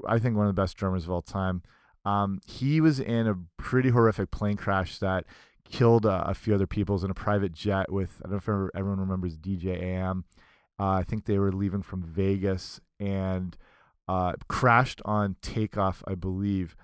i 0.08 0.20
think 0.20 0.36
one 0.36 0.48
of 0.48 0.56
the 0.56 0.62
best 0.62 0.78
drummers 0.78 1.06
of 1.06 1.12
all 1.12 1.22
time 1.22 1.62
um, 2.06 2.42
he 2.46 2.82
was 2.82 3.00
in 3.00 3.28
a 3.28 3.38
pretty 3.58 3.90
horrific 3.90 4.32
plane 4.32 4.58
crash 4.58 4.98
that 5.00 5.26
killed 5.70 6.06
uh, 6.06 6.24
a 6.26 6.34
few 6.34 6.54
other 6.54 6.68
people. 6.68 7.04
In 7.04 7.10
a 7.10 7.16
private 7.16 7.54
jet 7.54 7.92
with 7.92 8.22
I 8.24 8.30
don't 8.30 8.48
know 8.48 8.66
if 8.66 8.72
everyone 8.76 9.00
remembers 9.00 9.38
DJ 9.38 9.82
AM. 9.82 10.26
Uh, 10.80 10.90
I 10.90 11.04
think 11.04 11.26
they 11.26 11.38
were 11.38 11.52
leaving 11.52 11.82
from 11.82 12.04
Vegas 12.04 12.82
and 13.00 13.56
uh, 14.08 14.34
crashed 14.48 15.02
on 15.06 15.36
takeoff, 15.42 16.04
I 16.08 16.16
believe, 16.16 16.76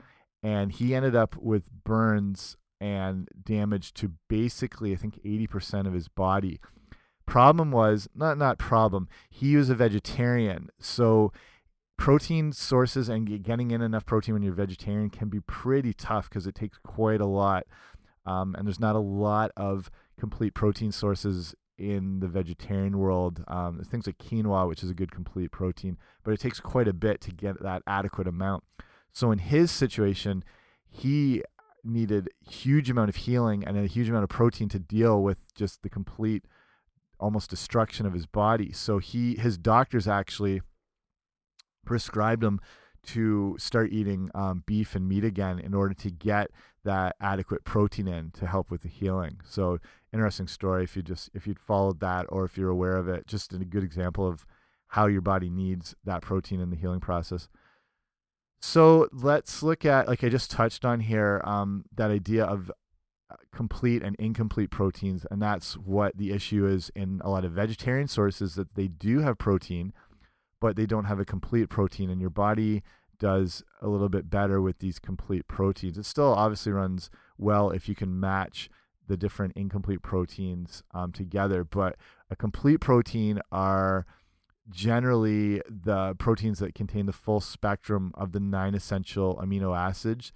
and 0.41 0.71
he 0.71 0.95
ended 0.95 1.15
up 1.15 1.35
with 1.37 1.69
burns 1.83 2.55
and 2.79 3.27
damage 3.43 3.93
to 3.95 4.13
basically 4.29 4.93
I 4.93 4.95
think 4.95 5.21
80% 5.23 5.85
of 5.85 5.93
his 5.93 6.07
body. 6.07 6.59
Problem 7.25 7.71
was 7.71 8.07
not 8.15 8.37
not 8.37 8.57
problem. 8.57 9.07
He 9.29 9.55
was 9.55 9.69
a 9.69 9.75
vegetarian, 9.75 10.69
so 10.79 11.31
protein 11.99 12.53
sources 12.53 13.09
and 13.09 13.43
getting 13.43 13.71
in 13.71 13.81
enough 13.81 14.05
protein 14.05 14.33
when 14.33 14.41
you're 14.41 14.53
vegetarian 14.53 15.09
can 15.09 15.27
be 15.27 15.41
pretty 15.41 15.93
tough 15.93 16.29
because 16.29 16.47
it 16.47 16.55
takes 16.55 16.77
quite 16.77 17.19
a 17.19 17.25
lot. 17.25 17.65
Um, 18.25 18.55
and 18.57 18.65
there's 18.65 18.79
not 18.79 18.95
a 18.95 18.99
lot 18.99 19.51
of 19.57 19.91
complete 20.17 20.53
protein 20.53 20.93
sources 20.93 21.53
in 21.77 22.21
the 22.21 22.27
vegetarian 22.27 22.97
world. 22.97 23.43
Um, 23.49 23.81
things 23.83 24.07
like 24.07 24.17
quinoa, 24.17 24.67
which 24.67 24.81
is 24.81 24.89
a 24.89 24.93
good 24.93 25.11
complete 25.11 25.51
protein, 25.51 25.97
but 26.23 26.33
it 26.33 26.39
takes 26.39 26.61
quite 26.61 26.87
a 26.87 26.93
bit 26.93 27.19
to 27.21 27.31
get 27.31 27.61
that 27.61 27.83
adequate 27.85 28.27
amount. 28.27 28.63
So 29.11 29.31
in 29.31 29.39
his 29.39 29.69
situation, 29.69 30.45
he 30.89 31.43
needed 31.83 32.29
huge 32.49 32.89
amount 32.89 33.09
of 33.09 33.17
healing 33.17 33.65
and 33.65 33.77
a 33.77 33.87
huge 33.87 34.07
amount 34.07 34.23
of 34.23 34.29
protein 34.29 34.69
to 34.69 34.79
deal 34.79 35.21
with 35.21 35.53
just 35.53 35.83
the 35.83 35.89
complete 35.89 36.45
almost 37.19 37.49
destruction 37.49 38.05
of 38.05 38.13
his 38.13 38.25
body. 38.25 38.71
So 38.71 38.99
he 38.99 39.35
his 39.35 39.57
doctors 39.57 40.07
actually 40.07 40.61
prescribed 41.85 42.43
him 42.43 42.59
to 43.01 43.55
start 43.57 43.91
eating 43.91 44.29
um, 44.35 44.63
beef 44.65 44.95
and 44.95 45.07
meat 45.07 45.23
again 45.23 45.59
in 45.59 45.73
order 45.73 45.93
to 45.93 46.11
get 46.11 46.51
that 46.83 47.15
adequate 47.19 47.63
protein 47.63 48.07
in 48.07 48.31
to 48.31 48.45
help 48.45 48.71
with 48.71 48.81
the 48.81 48.89
healing. 48.89 49.39
So 49.43 49.79
interesting 50.13 50.47
story 50.47 50.83
if 50.83 50.95
you 50.95 51.01
just 51.01 51.29
if 51.33 51.47
you'd 51.47 51.59
followed 51.59 51.99
that 51.99 52.25
or 52.29 52.45
if 52.45 52.57
you're 52.57 52.69
aware 52.69 52.97
of 52.97 53.07
it, 53.07 53.27
just 53.27 53.53
a 53.53 53.57
good 53.57 53.83
example 53.83 54.27
of 54.27 54.45
how 54.89 55.07
your 55.07 55.21
body 55.21 55.49
needs 55.49 55.95
that 56.03 56.21
protein 56.21 56.59
in 56.59 56.69
the 56.69 56.75
healing 56.75 56.99
process. 56.99 57.47
So 58.61 59.07
let's 59.13 59.63
look 59.63 59.85
at 59.85 60.07
like 60.07 60.23
I 60.23 60.29
just 60.29 60.51
touched 60.51 60.83
on 60.83 60.99
here 60.99 61.41
um, 61.43 61.85
that 61.95 62.11
idea 62.11 62.43
of 62.43 62.71
uh, 63.31 63.35
complete 63.53 64.01
and 64.01 64.15
incomplete 64.17 64.71
proteins 64.71 65.25
and 65.29 65.41
that's 65.41 65.77
what 65.77 66.17
the 66.17 66.31
issue 66.31 66.65
is 66.65 66.91
in 66.95 67.21
a 67.23 67.29
lot 67.29 67.45
of 67.45 67.51
vegetarian 67.51 68.07
sources 68.07 68.55
that 68.55 68.75
they 68.75 68.87
do 68.87 69.19
have 69.19 69.37
protein 69.37 69.93
but 70.59 70.75
they 70.75 70.85
don't 70.85 71.05
have 71.05 71.19
a 71.19 71.25
complete 71.25 71.69
protein 71.69 72.09
and 72.09 72.21
your 72.21 72.29
body 72.29 72.83
does 73.17 73.63
a 73.81 73.87
little 73.87 74.09
bit 74.09 74.29
better 74.29 74.61
with 74.61 74.79
these 74.79 74.99
complete 74.99 75.47
proteins. 75.47 75.97
It 75.97 76.05
still 76.05 76.33
obviously 76.33 76.71
runs 76.71 77.09
well 77.37 77.69
if 77.69 77.89
you 77.89 77.95
can 77.95 78.19
match 78.19 78.69
the 79.07 79.17
different 79.17 79.53
incomplete 79.55 80.01
proteins 80.01 80.83
um, 80.93 81.11
together 81.11 81.63
but 81.63 81.95
a 82.29 82.35
complete 82.35 82.77
protein 82.77 83.39
are 83.51 84.05
generally 84.69 85.61
the 85.67 86.13
proteins 86.19 86.59
that 86.59 86.75
contain 86.75 87.07
the 87.07 87.11
full 87.11 87.41
spectrum 87.41 88.11
of 88.13 88.33
the 88.33 88.39
nine 88.39 88.75
essential 88.75 89.35
amino 89.43 89.75
acids 89.75 90.31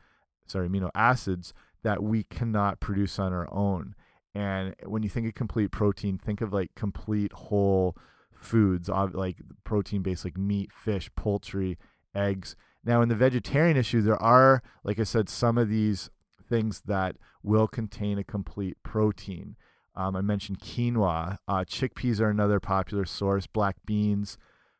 sorry 0.48 0.68
amino 0.68 0.90
acids 0.96 1.54
that 1.84 2.02
we 2.02 2.24
cannot 2.24 2.80
produce 2.80 3.20
on 3.20 3.32
our 3.34 3.54
own. 3.54 3.94
And 4.34 4.76
when 4.86 5.04
you 5.04 5.10
think 5.10 5.28
of 5.28 5.36
complete 5.36 5.72
protein 5.72 6.18
think 6.18 6.42
of 6.42 6.52
like 6.52 6.74
complete 6.76 7.32
whole 7.34 7.96
foods, 8.44 8.90
like 8.90 9.38
protein 9.64 10.02
based, 10.02 10.26
like 10.26 10.38
meat, 10.38 10.72
fish, 10.74 11.10
poultry, 11.16 11.78
eggs. 12.16 12.56
Now, 12.86 13.02
in 13.02 13.10
the 13.10 13.16
vegetarian 13.16 13.78
issue, 13.78 14.02
there 14.02 14.22
are, 14.22 14.62
like 14.84 15.00
I 15.00 15.04
said, 15.04 15.30
some 15.30 15.58
of 15.58 15.70
these 15.70 16.10
things 16.50 16.82
that 16.86 17.16
will 17.42 17.68
contain 17.68 18.18
a 18.18 18.24
complete 18.24 18.78
protein. 18.84 19.56
Um, 19.96 20.16
I 20.16 20.22
mentioned 20.22 20.60
quinoa. 20.60 21.38
Uh, 21.48 21.64
chickpeas 21.66 22.20
are 22.20 22.30
another 22.30 22.60
popular 22.60 23.06
source. 23.06 23.48
Black 23.48 23.78
beans, 23.86 24.38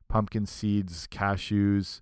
pumpkin 0.10 0.46
seeds, 0.46 1.08
cashews, 1.08 2.02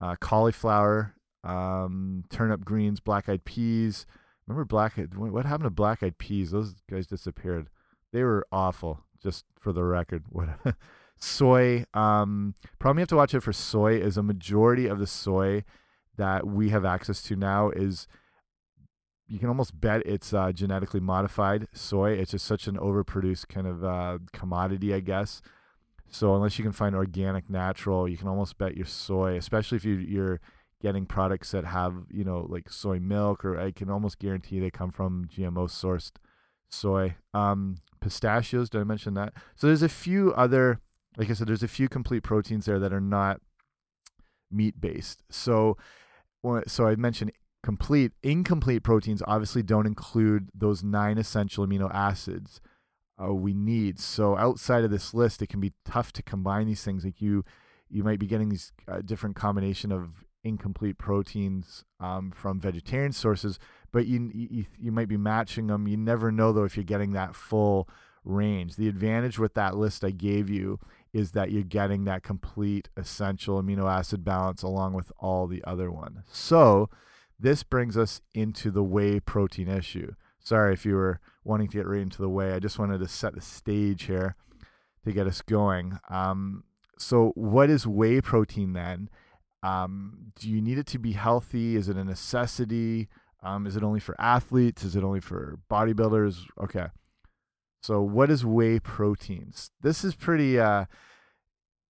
uh, 0.00 0.16
cauliflower, 0.20 1.14
um, 1.44 2.24
turnip 2.30 2.64
greens, 2.64 3.00
black 3.00 3.28
eyed 3.28 3.44
peas. 3.44 4.06
Remember 4.46 4.64
black? 4.64 4.98
What 5.14 5.46
happened 5.46 5.66
to 5.66 5.70
black 5.70 6.02
eyed 6.02 6.18
peas? 6.18 6.50
Those 6.50 6.74
guys 6.90 7.06
disappeared. 7.06 7.68
They 8.12 8.22
were 8.22 8.46
awful. 8.50 9.04
Just 9.22 9.44
for 9.58 9.72
the 9.72 9.84
record, 9.84 10.24
what 10.30 10.48
soy. 11.18 11.84
Um, 11.94 12.54
problem 12.78 12.98
you 12.98 13.02
have 13.02 13.08
to 13.08 13.16
watch 13.16 13.34
it 13.34 13.40
for 13.40 13.52
soy 13.52 13.94
is 13.94 14.16
a 14.16 14.22
majority 14.22 14.86
of 14.86 14.98
the 14.98 15.06
soy 15.06 15.64
that 16.16 16.46
we 16.46 16.70
have 16.70 16.84
access 16.84 17.22
to 17.22 17.36
now 17.36 17.70
is 17.70 18.06
you 19.28 19.38
can 19.38 19.48
almost 19.48 19.78
bet 19.78 20.02
it's 20.06 20.32
uh, 20.32 20.52
genetically 20.52 21.00
modified 21.00 21.68
soy. 21.72 22.12
It's 22.12 22.30
just 22.30 22.46
such 22.46 22.66
an 22.66 22.76
overproduced 22.76 23.48
kind 23.48 23.66
of 23.66 23.84
uh, 23.84 24.18
commodity, 24.32 24.94
I 24.94 25.00
guess. 25.00 25.42
So 26.10 26.34
unless 26.34 26.58
you 26.58 26.64
can 26.64 26.72
find 26.72 26.96
organic, 26.96 27.50
natural, 27.50 28.08
you 28.08 28.16
can 28.16 28.28
almost 28.28 28.56
bet 28.56 28.76
your 28.76 28.86
soy, 28.86 29.36
especially 29.36 29.76
if 29.76 29.84
you, 29.84 29.96
you're 29.96 30.40
getting 30.80 31.04
products 31.04 31.50
that 31.50 31.64
have 31.64 31.94
you 32.10 32.24
know 32.24 32.46
like 32.48 32.70
soy 32.70 32.98
milk, 32.98 33.44
or 33.44 33.60
I 33.60 33.72
can 33.72 33.90
almost 33.90 34.18
guarantee 34.18 34.60
they 34.60 34.70
come 34.70 34.90
from 34.90 35.26
GMO 35.26 35.68
sourced 35.68 36.12
soy. 36.70 37.16
Um, 37.34 37.76
pistachios, 38.00 38.70
did 38.70 38.80
I 38.80 38.84
mention 38.84 39.14
that? 39.14 39.32
So 39.56 39.66
there's 39.66 39.82
a 39.82 39.88
few 39.88 40.32
other 40.32 40.80
like 41.18 41.30
I 41.30 41.32
said, 41.32 41.48
there's 41.48 41.64
a 41.64 41.68
few 41.68 41.88
complete 41.88 42.22
proteins 42.22 42.64
there 42.64 42.78
that 42.78 42.92
are 42.92 43.00
not 43.00 43.40
meat 44.50 44.80
based. 44.80 45.24
So, 45.28 45.76
so 46.66 46.86
I 46.86 46.94
mentioned 46.94 47.32
complete, 47.64 48.12
incomplete 48.22 48.84
proteins 48.84 49.20
obviously 49.26 49.64
don't 49.64 49.86
include 49.86 50.48
those 50.54 50.84
nine 50.84 51.18
essential 51.18 51.66
amino 51.66 51.92
acids 51.92 52.60
uh, 53.20 53.34
we 53.34 53.52
need. 53.52 53.98
So 53.98 54.36
outside 54.36 54.84
of 54.84 54.92
this 54.92 55.12
list, 55.12 55.42
it 55.42 55.48
can 55.48 55.60
be 55.60 55.72
tough 55.84 56.12
to 56.12 56.22
combine 56.22 56.68
these 56.68 56.84
things. 56.84 57.04
Like 57.04 57.20
you, 57.20 57.44
you 57.90 58.04
might 58.04 58.20
be 58.20 58.28
getting 58.28 58.48
these 58.48 58.72
uh, 58.86 59.00
different 59.04 59.34
combination 59.34 59.90
of 59.90 60.24
incomplete 60.44 60.98
proteins 60.98 61.84
um, 62.00 62.30
from 62.30 62.60
vegetarian 62.60 63.12
sources, 63.12 63.58
but 63.92 64.06
you, 64.06 64.30
you 64.32 64.66
you 64.78 64.92
might 64.92 65.08
be 65.08 65.16
matching 65.16 65.66
them. 65.66 65.88
You 65.88 65.96
never 65.96 66.30
know 66.30 66.52
though 66.52 66.64
if 66.64 66.76
you're 66.76 66.84
getting 66.84 67.12
that 67.12 67.34
full 67.34 67.88
range. 68.24 68.76
The 68.76 68.88
advantage 68.88 69.38
with 69.38 69.54
that 69.54 69.76
list 69.76 70.04
I 70.04 70.10
gave 70.10 70.50
you 70.50 70.78
is 71.12 71.32
that 71.32 71.50
you're 71.50 71.62
getting 71.62 72.04
that 72.04 72.22
complete 72.22 72.88
essential 72.96 73.60
amino 73.62 73.90
acid 73.90 74.24
balance 74.24 74.62
along 74.62 74.92
with 74.92 75.10
all 75.18 75.46
the 75.46 75.64
other 75.64 75.90
one. 75.90 76.22
So 76.30 76.90
this 77.40 77.62
brings 77.62 77.96
us 77.96 78.20
into 78.34 78.70
the 78.70 78.82
whey 78.82 79.20
protein 79.20 79.68
issue. 79.68 80.12
Sorry 80.38 80.72
if 80.72 80.84
you 80.84 80.94
were 80.94 81.20
wanting 81.44 81.68
to 81.68 81.76
get 81.78 81.86
right 81.86 82.00
into 82.00 82.20
the 82.20 82.28
whey. 82.28 82.52
I 82.52 82.58
just 82.58 82.78
wanted 82.78 82.98
to 83.00 83.08
set 83.08 83.34
the 83.34 83.40
stage 83.40 84.04
here 84.04 84.36
to 85.04 85.12
get 85.12 85.26
us 85.26 85.40
going. 85.40 85.98
Um, 86.10 86.64
so 86.98 87.32
what 87.34 87.70
is 87.70 87.86
whey 87.86 88.20
protein 88.20 88.72
then? 88.72 89.08
Um, 89.62 90.32
do 90.38 90.48
you 90.48 90.60
need 90.60 90.78
it 90.78 90.86
to 90.88 90.98
be 90.98 91.12
healthy? 91.12 91.76
Is 91.76 91.88
it 91.88 91.96
a 91.96 92.04
necessity? 92.04 93.08
Um, 93.42 93.66
is 93.66 93.76
it 93.76 93.82
only 93.82 94.00
for 94.00 94.20
athletes? 94.20 94.84
Is 94.84 94.96
it 94.96 95.04
only 95.04 95.20
for 95.20 95.58
bodybuilders? 95.70 96.44
Okay. 96.62 96.86
So, 97.82 98.02
what 98.02 98.30
is 98.30 98.44
whey 98.44 98.80
proteins? 98.80 99.70
This 99.80 100.04
is 100.04 100.14
pretty 100.14 100.58
uh, 100.58 100.86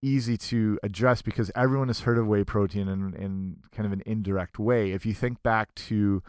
easy 0.02 0.38
to 0.38 0.78
address 0.84 1.22
because 1.22 1.52
everyone 1.56 1.88
has 1.88 2.02
heard 2.02 2.18
of 2.18 2.28
whey 2.28 2.44
protein 2.44 2.88
in, 2.88 3.14
in 3.14 3.58
kind 3.72 3.86
of 3.86 3.94
an 3.94 4.04
indirect 4.06 4.60
way. 4.60 4.92
If 4.92 5.06
you 5.06 5.14
think 5.14 5.42
back 5.44 5.74
to 5.76 6.22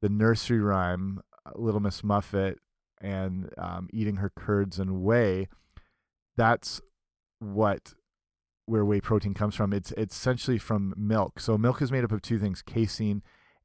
the 0.00 0.08
nursery 0.08 0.60
rhyme 0.60 1.20
Little 1.54 1.80
Miss 1.80 2.04
Muffet 2.04 2.58
and 3.00 3.50
um, 3.58 3.88
eating 3.92 4.16
her 4.16 4.30
curds 4.34 4.78
and 4.78 5.02
whey, 5.02 5.48
that's 6.36 6.80
what 7.40 7.94
where 8.66 8.84
whey 8.84 9.00
protein 9.00 9.34
comes 9.34 9.54
from. 9.54 9.72
It's 9.72 9.92
it's 9.92 10.16
essentially 10.16 10.58
from 10.58 10.94
milk. 10.96 11.40
So 11.40 11.58
milk 11.58 11.82
is 11.82 11.92
made 11.92 12.04
up 12.04 12.12
of 12.12 12.22
two 12.22 12.38
things: 12.38 12.62
casein 12.62 13.22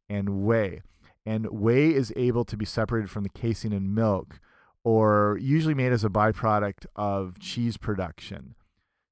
and 0.09 0.43
whey. 0.43 0.81
And 1.25 1.47
whey 1.47 1.93
is 1.93 2.13
able 2.15 2.45
to 2.45 2.55
be 2.55 2.63
separated 2.63 3.09
from 3.09 3.23
the 3.23 3.29
casein 3.29 3.73
in 3.73 3.93
milk, 3.93 4.39
or 4.83 5.37
usually 5.41 5.73
made 5.73 5.91
as 5.91 6.05
a 6.05 6.09
byproduct 6.09 6.85
of 6.95 7.37
cheese 7.39 7.75
production. 7.75 8.55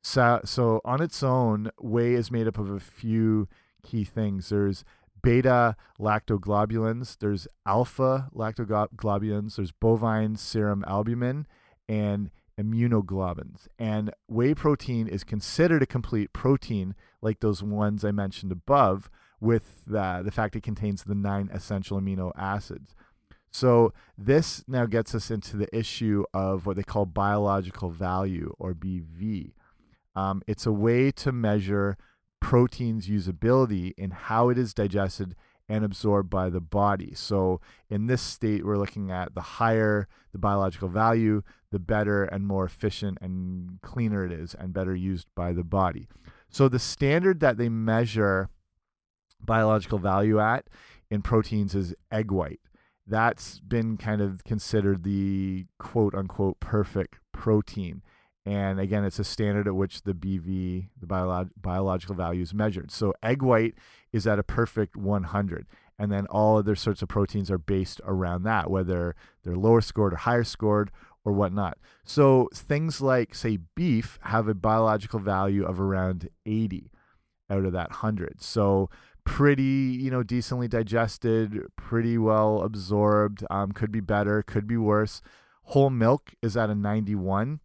So, 0.01 0.39
so 0.45 0.81
on 0.85 1.01
its 1.01 1.23
own, 1.23 1.71
whey 1.81 2.13
is 2.13 2.31
made 2.31 2.47
up 2.47 2.57
of 2.57 2.69
a 2.69 2.79
few 2.79 3.49
key 3.83 4.05
things. 4.05 4.49
There's 4.49 4.85
beta 5.21 5.75
lactoglobulins, 5.99 7.17
there's 7.17 7.47
alpha 7.65 8.29
lactoglobulins, 8.33 9.55
there's 9.55 9.71
bovine 9.71 10.35
serum 10.35 10.85
albumin, 10.87 11.47
and 11.89 12.29
immunoglobulins. 12.59 13.67
And 13.77 14.11
whey 14.27 14.53
protein 14.53 15.07
is 15.07 15.23
considered 15.23 15.83
a 15.83 15.87
complete 15.87 16.33
protein, 16.33 16.95
like 17.21 17.39
those 17.39 17.61
ones 17.61 18.05
I 18.05 18.11
mentioned 18.11 18.51
above, 18.51 19.09
with 19.39 19.83
the, 19.85 20.21
the 20.23 20.31
fact 20.31 20.55
it 20.55 20.63
contains 20.63 21.03
the 21.03 21.15
nine 21.15 21.49
essential 21.53 21.99
amino 21.99 22.31
acids. 22.37 22.95
So 23.51 23.93
this 24.17 24.63
now 24.67 24.85
gets 24.85 25.15
us 25.15 25.31
into 25.31 25.55
the 25.55 25.73
issue 25.73 26.25
of 26.33 26.65
what 26.65 26.75
they 26.75 26.83
call 26.83 27.05
biological 27.05 27.89
value 27.89 28.53
or 28.59 28.73
BV. 28.73 29.53
Um, 30.15 30.41
it's 30.47 30.65
a 30.65 30.71
way 30.71 31.11
to 31.11 31.31
measure 31.31 31.97
protein's 32.41 33.07
usability 33.07 33.93
in 33.97 34.11
how 34.11 34.49
it 34.49 34.57
is 34.57 34.73
digested 34.73 35.35
and 35.67 35.83
absorbed 35.83 36.29
by 36.29 36.49
the 36.49 36.61
body. 36.61 37.13
So 37.15 37.59
in 37.89 38.07
this 38.07 38.21
state, 38.21 38.65
we're 38.65 38.77
looking 38.77 39.09
at 39.09 39.33
the 39.33 39.41
higher 39.41 40.07
the 40.31 40.37
biological 40.37 40.89
value, 40.89 41.41
the 41.75 41.79
better 41.79 42.23
and 42.23 42.47
more 42.47 42.63
efficient 42.63 43.17
and 43.19 43.81
cleaner 43.81 44.23
it 44.23 44.31
is 44.31 44.55
and 44.57 44.71
better 44.71 44.95
used 44.95 45.27
by 45.35 45.51
the 45.51 45.61
body. 45.61 46.07
So 46.49 46.69
the 46.69 46.79
standard 46.79 47.41
that 47.41 47.57
they 47.57 47.67
measure 47.67 48.47
biological 49.41 49.99
value 49.99 50.39
at 50.39 50.67
in 51.11 51.21
proteins 51.21 51.75
is 51.75 51.93
egg 52.09 52.31
white. 52.31 52.61
That's 53.05 53.59
been 53.59 53.97
kind 53.97 54.21
of 54.21 54.45
considered 54.45 55.03
the 55.03 55.65
quote 55.77 56.15
unquote 56.15 56.61
perfect 56.61 57.19
protein. 57.33 58.03
And 58.45 58.79
again, 58.79 59.03
it's 59.03 59.19
a 59.19 59.25
standard 59.25 59.67
at 59.67 59.75
which 59.75 60.03
the 60.03 60.13
BV, 60.13 60.87
the 60.97 61.05
biolog 61.05 61.49
biological 61.61 62.15
value, 62.15 62.41
is 62.41 62.53
measured. 62.53 62.89
So 62.89 63.13
egg 63.21 63.41
white 63.41 63.73
is 64.13 64.25
at 64.25 64.39
a 64.39 64.43
perfect 64.43 64.95
100. 64.95 65.67
And 65.99 66.09
then 66.09 66.25
all 66.27 66.57
other 66.57 66.75
sorts 66.75 67.01
of 67.01 67.09
proteins 67.09 67.51
are 67.51 67.57
based 67.57 67.99
around 68.05 68.43
that, 68.43 68.71
whether 68.71 69.13
they're 69.43 69.57
lower 69.57 69.81
scored 69.81 70.13
or 70.13 70.17
higher 70.17 70.45
scored 70.45 70.89
or 71.25 71.33
whatnot. 71.33 71.77
So 72.05 72.49
things 72.53 73.01
like, 73.01 73.33
say, 73.33 73.57
beef 73.75 74.19
have 74.21 74.47
a 74.47 74.53
biological 74.53 75.19
value 75.19 75.65
of 75.65 75.81
around 75.81 76.29
80 76.45 76.91
out 77.49 77.65
of 77.65 77.73
that 77.73 77.89
100. 77.89 78.41
So 78.41 78.89
pretty, 79.25 79.63
you 79.63 80.11
know, 80.11 80.23
decently 80.23 80.67
digested, 80.67 81.63
pretty 81.75 82.17
well 82.17 82.61
absorbed. 82.61 83.43
Um, 83.49 83.71
could 83.71 83.91
be 83.91 83.99
better, 83.99 84.43
could 84.43 84.67
be 84.67 84.77
worse. 84.77 85.21
Whole 85.63 85.89
milk 85.89 86.33
is 86.43 86.55
at 86.55 86.69
a 86.69 86.75
91. 86.75 87.59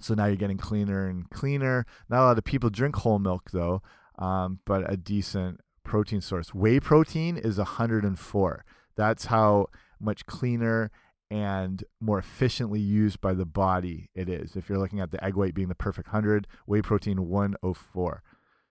So 0.00 0.14
now 0.14 0.26
you're 0.26 0.36
getting 0.36 0.58
cleaner 0.58 1.08
and 1.08 1.30
cleaner. 1.30 1.86
Not 2.10 2.20
a 2.20 2.26
lot 2.26 2.38
of 2.38 2.44
people 2.44 2.70
drink 2.70 2.96
whole 2.96 3.20
milk 3.20 3.50
though, 3.52 3.82
um, 4.18 4.58
but 4.66 4.90
a 4.92 4.96
decent 4.96 5.60
protein 5.84 6.20
source. 6.20 6.52
Whey 6.52 6.80
protein 6.80 7.36
is 7.36 7.56
104. 7.56 8.64
That's 8.96 9.26
how 9.26 9.68
much 10.00 10.26
cleaner 10.26 10.90
and 11.30 11.82
more 12.00 12.18
efficiently 12.18 12.80
used 12.80 13.20
by 13.20 13.34
the 13.34 13.44
body 13.44 14.10
it 14.14 14.28
is. 14.28 14.56
If 14.56 14.68
you're 14.68 14.78
looking 14.78 15.00
at 15.00 15.10
the 15.10 15.22
egg 15.24 15.34
white 15.34 15.54
being 15.54 15.68
the 15.68 15.74
perfect 15.74 16.08
100, 16.08 16.46
whey 16.66 16.82
protein 16.82 17.28
104. 17.28 18.22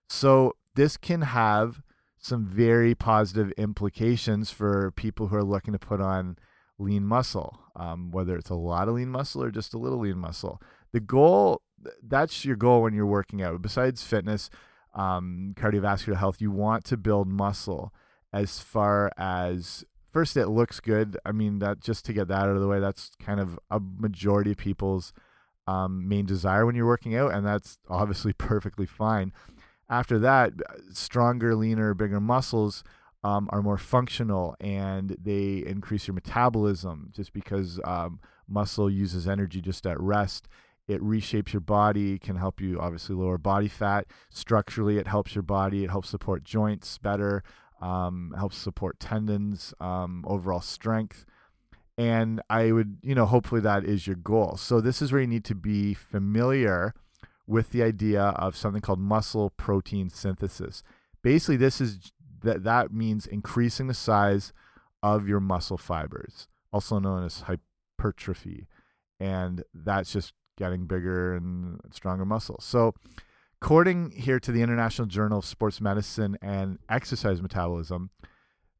So 0.08 0.54
this 0.76 0.98
can 0.98 1.22
have 1.22 1.82
some 2.18 2.46
very 2.46 2.96
positive 2.96 3.52
implications 3.58 4.52
for 4.52 4.91
people 4.91 5.28
who 5.28 5.36
are 5.36 5.44
looking 5.44 5.74
to 5.74 5.80
put 5.80 6.02
on 6.02 6.38
lean 6.78 7.06
muscle, 7.06 7.60
um, 7.76 8.12
whether 8.12 8.36
it's 8.36 8.50
a 8.50 8.56
lot 8.56 8.88
of 8.88 8.96
lean 8.96 9.10
muscle 9.10 9.44
or 9.44 9.52
just 9.52 9.74
a 9.74 9.78
little 9.78 10.00
lean 10.00 10.18
muscle. 10.18 10.62
The 10.91 11.00
goal, 11.00 11.62
that's 12.02 12.46
your 12.46 12.56
goal 12.56 12.82
when 12.82 12.94
you're 12.94 13.06
working 13.06 13.41
out. 13.41 13.62
Besides 13.62 14.04
fitness, 14.04 14.50
um, 14.94 15.54
cardiovascular 15.56 16.18
health, 16.18 16.41
you 16.41 16.52
want 16.52 16.86
to 16.86 16.98
build 16.98 17.28
muscle 17.28 17.94
as 18.34 18.60
far 18.60 19.12
as 19.18 19.84
first 20.15 20.38
it 20.38 20.47
looks 20.47 20.80
good. 20.80 21.17
I 21.25 21.34
mean, 21.34 21.60
that 21.60 21.82
just 21.82 22.06
to 22.06 22.13
get 22.13 22.30
that 22.30 22.43
out 22.43 22.56
of 22.56 22.62
the 22.62 22.67
way, 22.67 22.80
that's 22.80 23.12
kind 23.19 23.39
of 23.39 23.60
a 23.69 23.80
majority 23.80 24.51
of 24.51 24.58
people's 24.58 25.12
um, 25.67 26.08
main 26.08 26.25
desire 26.25 26.65
when 26.65 26.75
you're 26.75 26.86
working 26.86 27.15
out, 27.15 27.34
and 27.34 27.45
that's 27.45 27.78
obviously 27.89 28.34
perfectly 28.38 28.86
fine 28.86 29.34
after 29.89 30.19
that, 30.19 30.54
stronger, 30.91 31.56
leaner, 31.56 31.93
bigger 31.93 32.19
muscles 32.19 32.84
um, 33.23 33.49
are 33.51 33.62
more 33.62 33.78
functional 33.78 34.56
and 34.60 35.15
they 35.21 35.63
increase 35.65 36.08
your 36.08 36.13
metabolism 36.13 37.12
just 37.15 37.34
because 37.34 37.80
um, 37.84 38.19
muscle 38.47 38.89
uses 38.89 39.28
energy 39.28 39.62
just 39.62 39.86
at 39.86 39.99
rest. 39.99 40.47
It 40.88 41.01
reshapes 41.01 41.51
your 41.54 41.62
body, 41.62 42.19
can 42.19 42.36
help 42.36 42.62
you 42.62 42.80
obviously 42.80 43.15
lower 43.15 43.39
body 43.39 43.67
fat. 43.67 44.06
Structurally, 44.30 44.97
it 44.97 45.08
helps 45.08 45.34
your 45.34 45.41
body, 45.41 45.84
it 45.84 45.89
helps 45.89 46.10
support 46.10 46.43
joints 46.43 46.99
better, 46.99 47.43
um, 47.86 48.34
helps 48.36 48.58
support 48.58 49.00
tendons, 49.00 49.74
um, 49.80 50.24
overall 50.28 50.62
strength. 50.62 51.24
And 51.98 52.41
I 52.50 52.71
would, 52.71 52.98
you 53.04 53.13
know, 53.13 53.28
hopefully 53.28 53.62
that 53.62 53.86
is 53.86 54.08
your 54.08 54.15
goal. 54.15 54.58
So, 54.58 54.82
this 54.82 55.02
is 55.02 55.12
where 55.12 55.21
you 55.21 55.28
need 55.28 55.45
to 55.45 55.56
be 55.56 55.93
familiar 55.93 56.93
with 57.48 57.69
the 57.69 57.84
idea 57.84 58.21
of 58.21 58.58
something 58.58 58.82
called 58.82 59.00
muscle 59.00 59.52
protein 59.52 60.10
synthesis. 60.10 60.84
Basically, 61.21 61.58
this 61.58 61.80
is 61.80 62.12
that 62.41 62.63
that 62.63 62.91
means 62.91 63.28
increasing 63.28 63.88
the 63.88 63.93
size 63.93 64.52
of 65.04 65.28
your 65.28 65.39
muscle 65.39 65.78
fibers, 65.78 66.48
also 66.74 67.00
known 67.00 67.24
as 67.24 67.43
hypertrophy, 67.43 68.67
and 69.19 69.63
that's 69.74 70.12
just 70.12 70.34
getting 70.58 70.86
bigger 70.86 71.36
and 71.36 71.80
stronger 71.91 72.26
muscles. 72.26 72.65
So, 72.65 72.95
according 73.62 74.12
here 74.12 74.39
to 74.39 74.52
the 74.52 74.62
International 74.62 75.08
Journal 75.08 75.39
of 75.39 75.46
Sports 75.46 75.82
Medicine 75.82 76.38
and 76.41 76.78
Exercise 76.89 77.41
Metabolism, 77.41 78.10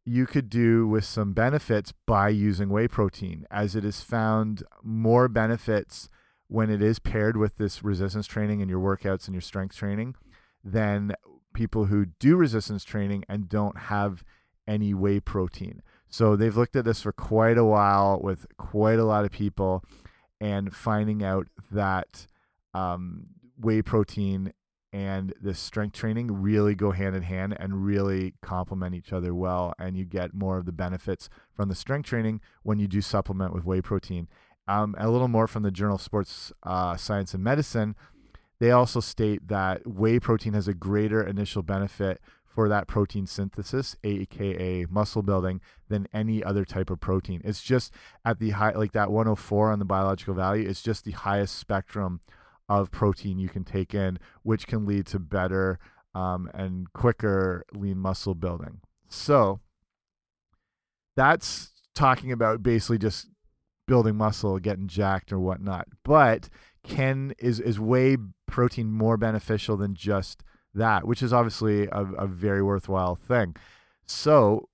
you 0.06 0.26
could 0.28 0.50
do 0.50 0.88
with 0.88 1.04
some 1.04 1.34
benefits 1.34 1.92
by 2.06 2.30
using 2.30 2.70
whey 2.70 2.88
protein, 2.88 3.48
as 3.50 3.76
it 3.76 3.84
is 3.84 4.02
found 4.02 4.64
more 4.84 5.28
benefits 5.28 6.10
when 6.48 6.70
it 6.70 6.82
is 6.82 7.00
paired 7.00 7.36
with 7.36 7.58
this 7.58 7.84
resistance 7.84 8.28
training 8.28 8.62
and 8.62 8.70
your 8.70 8.80
workouts 8.80 9.26
and 9.26 9.34
your 9.34 9.42
strength 9.42 9.76
training 9.76 10.14
than 10.64 11.16
people 11.54 11.86
who 11.86 12.06
do 12.20 12.36
resistance 12.36 12.84
training 12.84 13.24
and 13.28 13.50
don't 13.50 13.78
have 13.78 14.24
any 14.68 14.94
whey 14.94 15.20
protein. 15.20 15.82
So 16.08 16.36
they've 16.36 16.56
looked 16.56 16.76
at 16.76 16.86
this 16.86 17.02
for 17.02 17.12
quite 17.12 17.58
a 17.58 17.66
while 17.66 18.20
with 18.22 18.46
quite 18.58 19.00
a 19.00 19.06
lot 19.06 19.26
of 19.26 19.32
people 19.32 19.84
and 20.40 20.76
finding 20.76 21.24
out 21.24 21.48
that 21.72 22.28
um, 22.74 23.28
whey 23.60 23.82
protein 23.82 24.54
and 24.96 25.34
this 25.42 25.60
strength 25.60 25.94
training 25.94 26.32
really 26.32 26.74
go 26.74 26.92
hand 26.92 27.18
in 27.18 27.24
hand 27.24 27.54
and 27.60 27.86
really 27.86 28.34
complement 28.42 28.96
each 28.96 29.12
other 29.12 29.36
well. 29.36 29.74
And 29.78 29.98
you 29.98 30.06
get 30.06 30.34
more 30.34 30.58
of 30.58 30.66
the 30.66 30.72
benefits 30.72 31.30
from 31.54 31.68
the 31.68 31.76
strength 31.76 32.08
training 32.08 32.40
when 32.64 32.80
you 32.80 32.88
do 32.88 33.02
supplement 33.02 33.54
with 33.54 33.66
whey 33.66 33.82
protein. 33.82 34.30
Um, 34.70 34.96
a 34.98 35.10
little 35.10 35.28
more 35.28 35.50
from 35.50 35.64
the 35.64 35.70
Journal 35.70 35.96
of 35.96 36.02
Sports 36.02 36.54
uh, 36.64 36.96
Science 36.96 37.34
and 37.34 37.44
Medicine. 37.44 37.98
They 38.60 38.72
also 38.72 39.02
state 39.02 39.50
that 39.50 39.86
whey 39.86 40.18
protein 40.18 40.54
has 40.54 40.70
a 40.70 40.74
greater 40.74 41.22
initial 41.22 41.62
benefit 41.62 42.22
for 42.46 42.70
that 42.70 42.88
protein 42.88 43.28
synthesis, 43.28 43.98
aka 44.06 44.86
muscle 44.90 45.24
building, 45.24 45.60
than 45.90 46.08
any 46.14 46.42
other 46.42 46.64
type 46.64 46.90
of 46.90 47.02
protein. 47.02 47.42
It's 47.44 47.62
just 47.62 47.92
at 48.24 48.40
the 48.40 48.52
high, 48.52 48.72
like 48.72 48.94
that 48.94 49.12
104 49.12 49.74
on 49.74 49.80
the 49.80 49.84
biological 49.84 50.36
value, 50.36 50.70
it's 50.70 50.82
just 50.82 51.04
the 51.04 51.12
highest 51.12 51.60
spectrum 51.60 52.22
of 52.68 52.92
protein 52.92 53.38
you 53.38 53.50
can 53.50 53.64
take 53.64 53.94
in, 53.94 54.20
which 54.44 54.68
can 54.68 54.86
lead 54.86 55.06
to 55.08 55.20
better 55.20 55.80
um, 56.14 56.50
and 56.54 56.92
quicker 56.94 57.66
lean 57.74 57.98
muscle 57.98 58.36
building. 58.36 58.82
So 59.10 59.60
that's 61.16 61.72
talking 61.94 62.32
about 62.32 62.64
basically 62.64 62.98
just 62.98 63.30
building 63.88 64.16
muscle, 64.16 64.60
getting 64.60 64.88
jacked 64.88 65.32
or 65.32 65.40
whatnot. 65.40 65.88
But 66.04 66.50
can 66.84 67.34
is 67.40 67.60
is 67.60 67.80
whey 67.80 68.18
protein 68.48 68.92
more 68.92 69.18
beneficial 69.18 69.78
than 69.78 69.96
just 69.96 70.44
that, 70.74 71.06
which 71.08 71.24
is 71.24 71.34
obviously 71.34 71.88
a, 71.88 72.04
a 72.18 72.28
very 72.28 72.62
worthwhile 72.62 73.16
thing. 73.16 73.56
So 74.06 74.70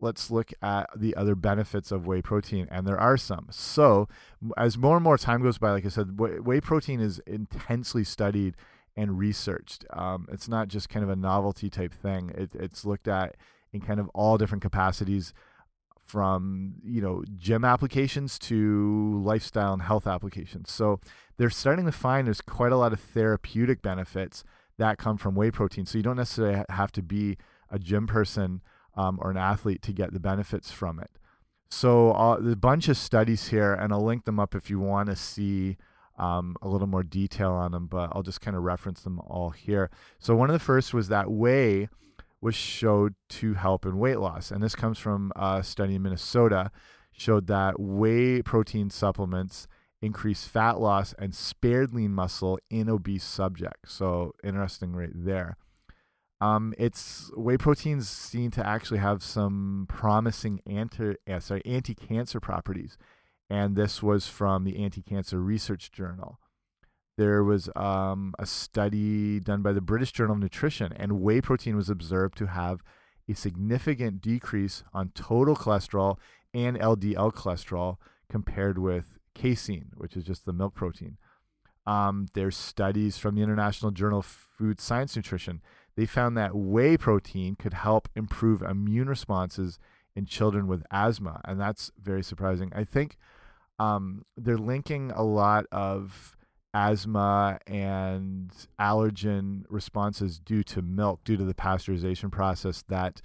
let's 0.00 0.30
look 0.30 0.52
at 0.62 0.88
the 0.94 1.14
other 1.16 1.34
benefits 1.34 1.90
of 1.90 2.06
whey 2.06 2.22
protein, 2.22 2.68
and 2.70 2.86
there 2.86 3.00
are 3.00 3.16
some. 3.16 3.48
So 3.50 4.08
as 4.56 4.76
more 4.76 4.96
and 4.96 5.04
more 5.04 5.18
time 5.18 5.42
goes 5.42 5.58
by, 5.58 5.70
like 5.70 5.86
I 5.86 5.88
said, 5.88 6.18
whey 6.18 6.60
protein 6.60 7.00
is 7.00 7.20
intensely 7.26 8.04
studied 8.04 8.54
and 8.96 9.18
researched. 9.18 9.84
Um, 9.90 10.26
it's 10.30 10.48
not 10.48 10.68
just 10.68 10.88
kind 10.88 11.04
of 11.04 11.10
a 11.10 11.16
novelty 11.16 11.68
type 11.68 11.92
thing. 11.92 12.32
It, 12.34 12.54
it's 12.54 12.84
looked 12.84 13.08
at 13.08 13.36
in 13.72 13.80
kind 13.80 14.00
of 14.00 14.08
all 14.14 14.38
different 14.38 14.62
capacities 14.62 15.34
from 16.06 16.74
you 16.84 17.02
know 17.02 17.24
gym 17.34 17.64
applications 17.64 18.38
to 18.38 19.20
lifestyle 19.24 19.72
and 19.72 19.82
health 19.82 20.06
applications. 20.06 20.70
So 20.70 21.00
they're 21.36 21.50
starting 21.50 21.84
to 21.86 21.92
find 21.92 22.26
there's 22.26 22.40
quite 22.40 22.72
a 22.72 22.76
lot 22.76 22.92
of 22.92 23.00
therapeutic 23.00 23.82
benefits 23.82 24.44
that 24.78 24.98
come 24.98 25.16
from 25.16 25.34
whey 25.34 25.50
protein. 25.50 25.84
So 25.84 25.98
you 25.98 26.04
don't 26.04 26.16
necessarily 26.16 26.64
have 26.68 26.92
to 26.92 27.02
be 27.02 27.38
a 27.70 27.78
gym 27.78 28.06
person 28.06 28.62
um, 28.96 29.18
or 29.20 29.30
an 29.30 29.36
athlete 29.36 29.82
to 29.82 29.92
get 29.92 30.12
the 30.12 30.20
benefits 30.20 30.70
from 30.70 30.98
it. 30.98 31.10
So 31.68 32.12
uh, 32.12 32.38
there's 32.40 32.52
a 32.52 32.56
bunch 32.56 32.88
of 32.88 32.96
studies 32.96 33.48
here, 33.48 33.74
and 33.74 33.92
I'll 33.92 34.04
link 34.04 34.24
them 34.24 34.38
up 34.38 34.54
if 34.54 34.70
you 34.70 34.78
want 34.78 35.08
to 35.08 35.16
see 35.16 35.76
um, 36.18 36.56
a 36.62 36.68
little 36.68 36.86
more 36.86 37.02
detail 37.02 37.52
on 37.52 37.72
them, 37.72 37.86
but 37.86 38.10
I'll 38.12 38.22
just 38.22 38.40
kind 38.40 38.56
of 38.56 38.62
reference 38.62 39.02
them 39.02 39.20
all 39.20 39.50
here. 39.50 39.90
So 40.18 40.34
one 40.34 40.48
of 40.48 40.54
the 40.54 40.60
first 40.60 40.94
was 40.94 41.08
that 41.08 41.30
whey 41.30 41.88
was 42.40 42.54
showed 42.54 43.14
to 43.28 43.54
help 43.54 43.84
in 43.84 43.98
weight 43.98 44.18
loss, 44.20 44.50
and 44.50 44.62
this 44.62 44.74
comes 44.74 44.98
from 44.98 45.32
a 45.36 45.62
study 45.62 45.96
in 45.96 46.02
Minnesota 46.02 46.70
showed 47.16 47.46
that 47.46 47.80
whey 47.80 48.42
protein 48.42 48.90
supplements 48.90 49.66
increase 50.02 50.44
fat 50.44 50.78
loss 50.78 51.14
and 51.18 51.34
spared 51.34 51.94
lean 51.94 52.12
muscle 52.12 52.58
in 52.70 52.88
obese 52.88 53.24
subjects. 53.24 53.92
So 53.92 54.32
interesting 54.44 54.94
right 54.94 55.10
there. 55.12 55.56
Um, 56.40 56.74
it's 56.76 57.30
whey 57.34 57.56
proteins 57.56 58.08
seen 58.08 58.50
to 58.52 58.66
actually 58.66 58.98
have 58.98 59.22
some 59.22 59.86
promising 59.88 60.60
anti 60.66 61.14
uh, 61.28 61.40
sorry 61.40 61.62
anti 61.64 61.94
cancer 61.94 62.40
properties, 62.40 62.98
and 63.48 63.76
this 63.76 64.02
was 64.02 64.28
from 64.28 64.64
the 64.64 64.82
Anti 64.82 65.02
Cancer 65.02 65.40
Research 65.40 65.92
Journal. 65.92 66.38
There 67.16 67.42
was 67.42 67.70
um, 67.74 68.34
a 68.38 68.44
study 68.44 69.40
done 69.40 69.62
by 69.62 69.72
the 69.72 69.80
British 69.80 70.12
Journal 70.12 70.34
of 70.34 70.42
Nutrition, 70.42 70.92
and 70.92 71.20
whey 71.20 71.40
protein 71.40 71.76
was 71.76 71.88
observed 71.88 72.36
to 72.38 72.46
have 72.46 72.82
a 73.28 73.34
significant 73.34 74.20
decrease 74.20 74.82
on 74.92 75.10
total 75.14 75.56
cholesterol 75.56 76.18
and 76.52 76.78
LDL 76.78 77.32
cholesterol 77.32 77.96
compared 78.28 78.78
with 78.78 79.18
casein, 79.34 79.92
which 79.96 80.16
is 80.16 80.24
just 80.24 80.44
the 80.44 80.52
milk 80.52 80.74
protein. 80.74 81.16
Um, 81.86 82.26
there's 82.34 82.56
studies 82.56 83.16
from 83.16 83.36
the 83.36 83.42
International 83.42 83.92
Journal 83.92 84.18
of 84.18 84.26
Food 84.26 84.80
Science 84.80 85.16
Nutrition 85.16 85.62
they 85.96 86.06
found 86.06 86.36
that 86.36 86.54
whey 86.54 86.96
protein 86.96 87.56
could 87.56 87.74
help 87.74 88.08
improve 88.14 88.62
immune 88.62 89.08
responses 89.08 89.78
in 90.14 90.26
children 90.26 90.66
with 90.66 90.82
asthma, 90.90 91.40
and 91.44 91.60
that's 91.60 91.90
very 92.00 92.22
surprising. 92.22 92.72
I 92.74 92.84
think 92.84 93.16
um, 93.78 94.24
they're 94.36 94.58
linking 94.58 95.10
a 95.10 95.22
lot 95.22 95.66
of 95.72 96.36
asthma 96.74 97.58
and 97.66 98.50
allergen 98.78 99.64
responses 99.68 100.38
due 100.38 100.62
to 100.62 100.82
milk, 100.82 101.20
due 101.24 101.36
to 101.36 101.44
the 101.44 101.54
pasteurization 101.54 102.30
process. 102.30 102.84
That 102.88 103.22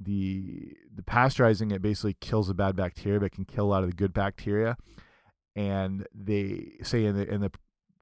the 0.00 0.76
the 0.94 1.02
pasteurizing 1.02 1.72
it 1.72 1.82
basically 1.82 2.16
kills 2.20 2.48
the 2.48 2.54
bad 2.54 2.76
bacteria, 2.76 3.20
but 3.20 3.32
can 3.32 3.44
kill 3.44 3.66
a 3.66 3.68
lot 3.68 3.82
of 3.82 3.90
the 3.90 3.96
good 3.96 4.12
bacteria. 4.12 4.76
And 5.54 6.06
they 6.14 6.72
say 6.82 7.04
in 7.04 7.16
the 7.16 7.28
in 7.28 7.40
the 7.40 7.52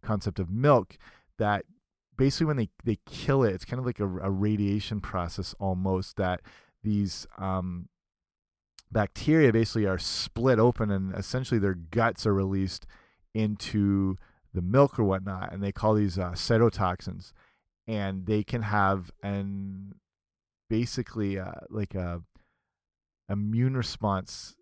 concept 0.02 0.38
of 0.38 0.50
milk 0.50 0.98
that 1.38 1.64
basically 2.16 2.46
when 2.46 2.56
they 2.56 2.68
they 2.84 2.98
kill 3.06 3.42
it, 3.42 3.54
it's 3.54 3.64
kind 3.64 3.80
of 3.80 3.86
like 3.86 4.00
a, 4.00 4.04
a 4.04 4.30
radiation 4.30 5.00
process 5.00 5.54
almost 5.58 6.16
that 6.16 6.40
these 6.82 7.26
um, 7.38 7.88
bacteria 8.92 9.52
basically 9.52 9.86
are 9.86 9.98
split 9.98 10.58
open 10.58 10.90
and 10.90 11.14
essentially 11.14 11.58
their 11.58 11.74
guts 11.74 12.26
are 12.26 12.34
released 12.34 12.86
into 13.34 14.16
the 14.52 14.62
milk 14.62 14.98
or 14.98 15.04
whatnot, 15.04 15.52
and 15.52 15.62
they 15.62 15.72
call 15.72 15.94
these 15.94 16.18
uh, 16.18 16.30
cytotoxins, 16.30 17.32
and 17.86 18.26
they 18.26 18.44
can 18.44 18.62
have 18.62 19.10
an 19.22 19.96
basically 20.70 21.38
uh, 21.38 21.52
like 21.68 21.94
a 21.94 22.22
immune 23.28 23.76
response 23.76 24.54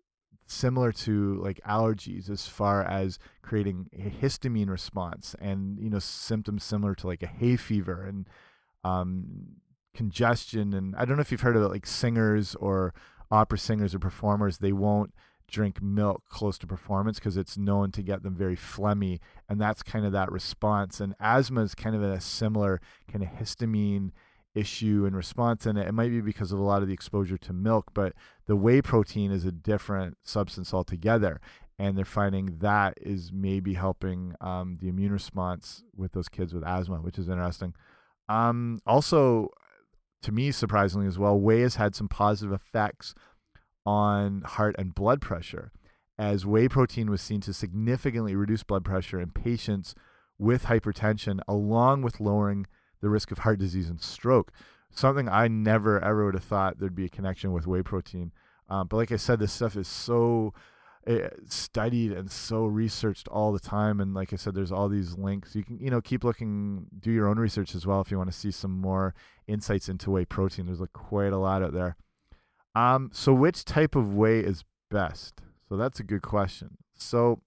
similar 0.45 0.91
to 0.91 1.35
like 1.41 1.59
allergies 1.67 2.29
as 2.29 2.47
far 2.47 2.83
as 2.83 3.19
creating 3.41 3.89
a 3.93 4.09
histamine 4.09 4.69
response 4.69 5.35
and 5.39 5.79
you 5.79 5.89
know 5.89 5.99
symptoms 5.99 6.63
similar 6.63 6.95
to 6.95 7.07
like 7.07 7.23
a 7.23 7.27
hay 7.27 7.55
fever 7.55 8.03
and 8.03 8.27
um, 8.83 9.23
congestion. 9.93 10.73
And 10.73 10.95
I 10.95 11.05
don't 11.05 11.15
know 11.17 11.21
if 11.21 11.31
you've 11.31 11.41
heard 11.41 11.55
of 11.55 11.63
it 11.63 11.69
like 11.69 11.85
singers 11.85 12.55
or 12.55 12.93
opera 13.31 13.57
singers 13.57 13.95
or 13.95 13.99
performers 13.99 14.59
they 14.59 14.73
won't 14.73 15.11
drink 15.47 15.81
milk 15.81 16.23
close 16.29 16.57
to 16.57 16.67
performance 16.67 17.19
because 17.19 17.37
it's 17.37 17.57
known 17.57 17.91
to 17.91 18.01
get 18.01 18.23
them 18.23 18.35
very 18.35 18.55
phlegmy 18.55 19.19
and 19.49 19.59
that's 19.59 19.83
kind 19.83 20.05
of 20.05 20.11
that 20.11 20.31
response. 20.31 20.99
And 20.99 21.15
asthma 21.19 21.61
is 21.61 21.75
kind 21.75 21.95
of 21.95 22.03
a 22.03 22.19
similar 22.19 22.81
kind 23.11 23.23
of 23.23 23.29
histamine 23.29 24.11
issue 24.55 25.03
and 25.05 25.15
response 25.15 25.65
in 25.65 25.77
it. 25.77 25.87
It 25.87 25.93
might 25.93 26.09
be 26.09 26.21
because 26.21 26.51
of 26.51 26.59
a 26.59 26.63
lot 26.63 26.81
of 26.81 26.87
the 26.87 26.93
exposure 26.93 27.37
to 27.37 27.53
milk, 27.53 27.91
but 27.93 28.13
the 28.45 28.55
whey 28.55 28.81
protein 28.81 29.31
is 29.31 29.45
a 29.45 29.51
different 29.51 30.17
substance 30.23 30.73
altogether. 30.73 31.41
And 31.79 31.97
they're 31.97 32.05
finding 32.05 32.57
that 32.59 32.93
is 33.01 33.31
maybe 33.33 33.73
helping 33.73 34.35
um, 34.39 34.77
the 34.79 34.89
immune 34.89 35.11
response 35.11 35.83
with 35.95 36.11
those 36.11 36.29
kids 36.29 36.53
with 36.53 36.63
asthma, 36.63 36.97
which 36.97 37.17
is 37.17 37.27
interesting. 37.27 37.73
Um, 38.29 38.79
also, 38.85 39.49
to 40.21 40.31
me, 40.31 40.51
surprisingly 40.51 41.07
as 41.07 41.17
well, 41.17 41.39
whey 41.39 41.61
has 41.61 41.75
had 41.75 41.95
some 41.95 42.07
positive 42.07 42.53
effects 42.53 43.15
on 43.85 44.41
heart 44.41 44.75
and 44.77 44.95
blood 44.95 45.19
pressure, 45.19 45.71
as 46.17 46.45
whey 46.45 46.69
protein 46.69 47.09
was 47.09 47.21
seen 47.21 47.41
to 47.41 47.53
significantly 47.53 48.35
reduce 48.35 48.63
blood 48.63 48.85
pressure 48.85 49.19
in 49.19 49.31
patients 49.31 49.95
with 50.37 50.65
hypertension, 50.65 51.39
along 51.47 52.01
with 52.03 52.19
lowering 52.19 52.67
the 53.03 53.09
risk 53.09 53.31
of 53.31 53.39
heart 53.39 53.59
disease 53.59 53.89
and 53.89 54.01
stroke. 54.01 54.51
Something 54.89 55.29
I 55.29 55.47
never 55.47 56.03
ever 56.03 56.25
would 56.25 56.33
have 56.33 56.43
thought 56.43 56.79
there'd 56.79 56.95
be 56.95 57.05
a 57.05 57.09
connection 57.09 57.51
with 57.51 57.67
whey 57.67 57.83
protein. 57.83 58.31
Um, 58.69 58.87
but 58.87 58.97
like 58.97 59.11
I 59.11 59.17
said, 59.17 59.39
this 59.39 59.51
stuff 59.51 59.75
is 59.75 59.87
so 59.87 60.53
uh, 61.05 61.29
studied 61.47 62.13
and 62.13 62.31
so 62.31 62.65
researched 62.65 63.27
all 63.27 63.51
the 63.51 63.59
time. 63.59 63.99
And 63.99 64.13
like 64.13 64.31
I 64.31 64.37
said, 64.37 64.55
there's 64.55 64.71
all 64.71 64.87
these 64.87 65.17
links. 65.17 65.53
You 65.55 65.63
can 65.63 65.77
you 65.79 65.91
know 65.91 66.01
keep 66.01 66.23
looking, 66.23 66.87
do 66.97 67.11
your 67.11 67.27
own 67.27 67.37
research 67.37 67.75
as 67.75 67.85
well 67.85 68.01
if 68.01 68.09
you 68.09 68.17
want 68.17 68.31
to 68.31 68.37
see 68.37 68.51
some 68.51 68.71
more 68.71 69.13
insights 69.47 69.89
into 69.89 70.09
whey 70.09 70.25
protein. 70.25 70.65
There's 70.65 70.81
like 70.81 70.93
quite 70.93 71.33
a 71.33 71.37
lot 71.37 71.61
out 71.61 71.73
there. 71.73 71.97
Um, 72.73 73.11
so 73.13 73.33
which 73.33 73.65
type 73.65 73.95
of 73.95 74.13
whey 74.15 74.39
is 74.39 74.63
best? 74.89 75.41
So 75.67 75.75
that's 75.75 75.99
a 75.99 76.03
good 76.03 76.21
question. 76.21 76.77
So 76.95 77.41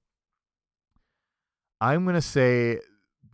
I'm 1.81 2.05
gonna 2.05 2.21
say 2.21 2.81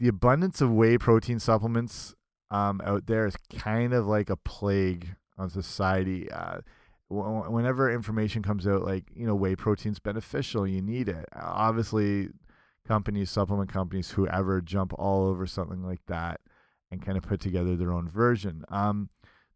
the 0.02 0.08
abundance 0.08 0.60
of 0.60 0.68
whey 0.68 0.98
protein 0.98 1.38
supplements 1.38 2.16
um, 2.50 2.80
out 2.84 3.06
there 3.06 3.24
is 3.24 3.36
kind 3.56 3.94
of 3.94 4.04
like 4.04 4.30
a 4.30 4.36
plague 4.36 5.14
on 5.38 5.48
society. 5.48 6.28
Uh, 6.28 6.58
whenever 7.08 7.88
information 7.88 8.42
comes 8.42 8.66
out, 8.66 8.82
like 8.82 9.04
you 9.14 9.24
know, 9.24 9.36
whey 9.36 9.54
protein's 9.54 10.00
beneficial, 10.00 10.66
you 10.66 10.82
need 10.82 11.08
it. 11.08 11.24
Obviously, 11.36 12.30
companies, 12.84 13.30
supplement 13.30 13.72
companies, 13.72 14.10
whoever 14.10 14.60
jump 14.60 14.92
all 14.98 15.28
over 15.28 15.46
something 15.46 15.84
like 15.84 16.04
that 16.08 16.40
and 16.90 17.00
kind 17.00 17.16
of 17.16 17.22
put 17.22 17.38
together 17.38 17.76
their 17.76 17.92
own 17.92 18.08
version. 18.08 18.64
Um, 18.70 19.08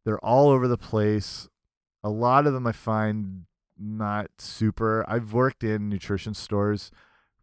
they're 0.04 0.24
all 0.24 0.50
over 0.50 0.68
the 0.68 0.78
place. 0.78 1.48
A 2.04 2.09
lot 2.09 2.46
of 2.46 2.52
them 2.52 2.68
I 2.68 2.72
find 2.72 3.46
not 3.76 4.30
super. 4.38 5.04
I've 5.09 5.32
worked 5.32 5.64
in 5.64 5.88
nutrition 5.88 6.35
stores 6.35 6.92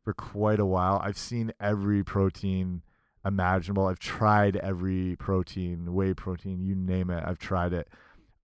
for 0.05 0.13
quite 0.13 0.61
a 0.61 0.65
while. 0.65 1.01
I've 1.03 1.17
seen 1.17 1.51
every 1.59 2.01
protein 2.01 2.81
imaginable. 3.25 3.87
I've 3.87 3.99
tried 3.99 4.57
every 4.57 5.15
protein, 5.17 5.93
whey 5.93 6.13
protein, 6.13 6.63
you 6.63 6.75
name 6.75 7.09
it. 7.09 7.23
I've 7.25 7.39
tried 7.39 7.73
it. 7.73 7.87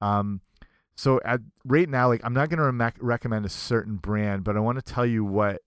Um, 0.01 0.41
so 0.95 1.19
at 1.23 1.41
right 1.65 1.87
now, 1.87 2.07
like 2.09 2.21
I'm 2.23 2.33
not 2.33 2.49
going 2.49 2.59
to 2.59 2.93
recommend 2.99 3.45
a 3.45 3.49
certain 3.49 3.95
brand, 3.95 4.43
but 4.43 4.57
I 4.57 4.59
want 4.59 4.77
to 4.77 4.93
tell 4.93 5.05
you 5.05 5.23
what 5.23 5.61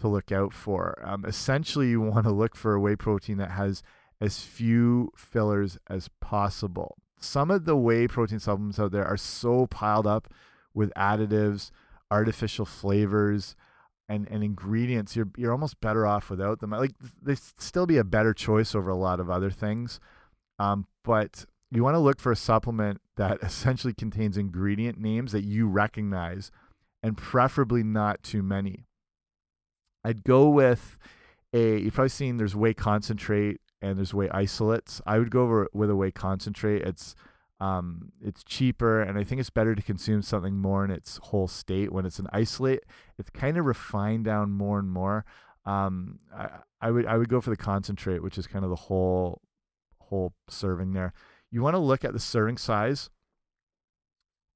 to 0.00 0.08
look 0.08 0.30
out 0.30 0.52
for. 0.52 1.02
Um, 1.02 1.24
essentially, 1.24 1.88
you 1.88 2.00
want 2.00 2.26
to 2.26 2.32
look 2.32 2.54
for 2.54 2.74
a 2.74 2.80
whey 2.80 2.96
protein 2.96 3.38
that 3.38 3.52
has 3.52 3.82
as 4.20 4.40
few 4.40 5.12
fillers 5.16 5.78
as 5.88 6.08
possible. 6.20 6.96
Some 7.18 7.50
of 7.50 7.64
the 7.64 7.76
whey 7.76 8.06
protein 8.06 8.38
supplements 8.38 8.78
out 8.78 8.92
there 8.92 9.06
are 9.06 9.16
so 9.16 9.66
piled 9.66 10.06
up 10.06 10.28
with 10.74 10.92
additives, 10.94 11.70
artificial 12.10 12.66
flavors, 12.66 13.56
and 14.08 14.28
and 14.30 14.44
ingredients, 14.44 15.16
you're 15.16 15.28
you're 15.36 15.52
almost 15.52 15.80
better 15.80 16.06
off 16.06 16.30
without 16.30 16.60
them. 16.60 16.70
Like 16.70 16.92
they 17.22 17.36
still 17.58 17.86
be 17.86 17.98
a 17.98 18.04
better 18.04 18.32
choice 18.32 18.74
over 18.74 18.90
a 18.90 18.96
lot 18.96 19.20
of 19.20 19.30
other 19.30 19.50
things, 19.50 20.00
um, 20.58 20.86
but 21.04 21.44
you 21.70 21.82
want 21.82 21.94
to 21.94 22.00
look 22.00 22.20
for 22.20 22.32
a 22.32 22.36
supplement 22.36 23.00
that 23.16 23.38
essentially 23.42 23.94
contains 23.94 24.36
ingredient 24.36 24.98
names 24.98 25.32
that 25.32 25.44
you 25.44 25.66
recognize, 25.66 26.50
and 27.02 27.16
preferably 27.16 27.82
not 27.82 28.22
too 28.22 28.42
many. 28.42 28.86
I'd 30.04 30.24
go 30.24 30.48
with 30.48 30.98
a. 31.52 31.80
You've 31.80 31.94
probably 31.94 32.10
seen 32.10 32.36
there's 32.36 32.56
whey 32.56 32.74
concentrate 32.74 33.60
and 33.82 33.98
there's 33.98 34.14
whey 34.14 34.28
isolates. 34.30 35.00
I 35.06 35.18
would 35.18 35.30
go 35.30 35.42
over 35.42 35.68
with 35.72 35.90
a 35.90 35.96
whey 35.96 36.10
concentrate. 36.12 36.82
It's 36.82 37.14
um, 37.60 38.12
it's 38.20 38.44
cheaper, 38.44 39.02
and 39.02 39.18
I 39.18 39.24
think 39.24 39.40
it's 39.40 39.50
better 39.50 39.74
to 39.74 39.82
consume 39.82 40.22
something 40.22 40.56
more 40.58 40.84
in 40.84 40.90
its 40.90 41.18
whole 41.24 41.48
state. 41.48 41.92
When 41.92 42.04
it's 42.04 42.18
an 42.18 42.28
isolate, 42.32 42.84
it's 43.18 43.30
kind 43.30 43.56
of 43.56 43.64
refined 43.64 44.24
down 44.24 44.52
more 44.52 44.78
and 44.78 44.90
more. 44.90 45.24
Um, 45.64 46.18
I, 46.34 46.48
I 46.80 46.90
would 46.90 47.06
I 47.06 47.16
would 47.16 47.28
go 47.28 47.40
for 47.40 47.50
the 47.50 47.56
concentrate, 47.56 48.22
which 48.22 48.38
is 48.38 48.46
kind 48.46 48.64
of 48.64 48.70
the 48.70 48.76
whole 48.76 49.40
whole 49.98 50.34
serving 50.48 50.92
there. 50.92 51.12
You 51.50 51.62
want 51.62 51.74
to 51.74 51.80
look 51.80 52.04
at 52.04 52.12
the 52.12 52.20
serving 52.20 52.58
size 52.58 53.10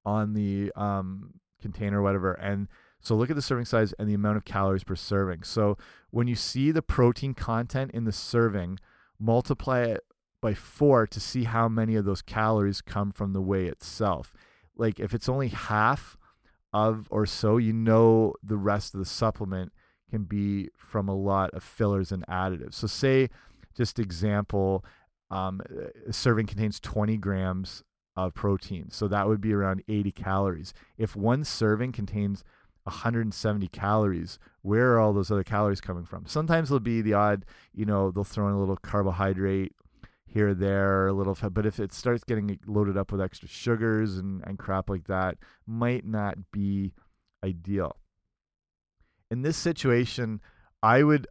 on 0.05 0.33
the 0.33 0.71
um, 0.75 1.39
container 1.61 1.99
or 1.99 2.03
whatever. 2.03 2.33
And 2.33 2.67
so 3.01 3.15
look 3.15 3.29
at 3.29 3.35
the 3.35 3.41
serving 3.41 3.65
size 3.65 3.93
and 3.97 4.07
the 4.07 4.13
amount 4.13 4.37
of 4.37 4.45
calories 4.45 4.83
per 4.83 4.95
serving. 4.95 5.43
So 5.43 5.77
when 6.11 6.27
you 6.27 6.35
see 6.35 6.71
the 6.71 6.81
protein 6.81 7.33
content 7.33 7.91
in 7.91 8.03
the 8.03 8.11
serving, 8.11 8.79
multiply 9.19 9.81
it 9.81 10.01
by 10.41 10.53
four 10.53 11.05
to 11.07 11.19
see 11.19 11.43
how 11.43 11.69
many 11.69 11.95
of 11.95 12.05
those 12.05 12.21
calories 12.21 12.81
come 12.81 13.11
from 13.11 13.33
the 13.33 13.41
whey 13.41 13.67
itself. 13.67 14.33
Like 14.75 14.99
if 14.99 15.13
it's 15.13 15.29
only 15.29 15.49
half 15.49 16.17
of 16.73 17.07
or 17.09 17.25
so, 17.25 17.57
you 17.57 17.73
know 17.73 18.33
the 18.43 18.57
rest 18.57 18.93
of 18.93 18.99
the 18.99 19.05
supplement 19.05 19.71
can 20.09 20.23
be 20.23 20.69
from 20.75 21.07
a 21.07 21.15
lot 21.15 21.51
of 21.53 21.63
fillers 21.63 22.11
and 22.11 22.25
additives. 22.27 22.73
So 22.73 22.87
say, 22.87 23.29
just 23.75 23.99
example, 23.99 24.83
um, 25.29 25.61
a 26.07 26.11
serving 26.11 26.47
contains 26.47 26.79
20 26.79 27.17
grams 27.17 27.83
of 28.15 28.33
protein. 28.33 28.89
So 28.91 29.07
that 29.07 29.27
would 29.27 29.39
be 29.39 29.53
around 29.53 29.83
80 29.87 30.11
calories. 30.11 30.73
If 30.97 31.15
one 31.15 31.43
serving 31.45 31.93
contains 31.93 32.43
170 32.83 33.67
calories, 33.67 34.39
where 34.61 34.93
are 34.93 34.99
all 34.99 35.13
those 35.13 35.31
other 35.31 35.43
calories 35.43 35.79
coming 35.79 36.03
from? 36.03 36.25
Sometimes 36.25 36.69
it'll 36.69 36.79
be 36.79 37.01
the 37.01 37.13
odd, 37.13 37.45
you 37.73 37.85
know, 37.85 38.11
they'll 38.11 38.23
throw 38.23 38.47
in 38.47 38.53
a 38.53 38.59
little 38.59 38.75
carbohydrate 38.75 39.73
here 40.33 40.49
or 40.49 40.53
there, 40.53 41.07
a 41.07 41.13
little, 41.13 41.37
but 41.49 41.65
if 41.65 41.79
it 41.79 41.93
starts 41.93 42.23
getting 42.23 42.57
loaded 42.65 42.97
up 42.97 43.11
with 43.11 43.21
extra 43.21 43.47
sugars 43.47 44.17
and, 44.17 44.41
and 44.47 44.57
crap 44.57 44.89
like 44.89 45.07
that, 45.07 45.37
might 45.67 46.05
not 46.05 46.37
be 46.51 46.93
ideal. 47.43 47.97
In 49.29 49.41
this 49.41 49.57
situation, 49.57 50.41
I 50.81 51.03
would 51.03 51.27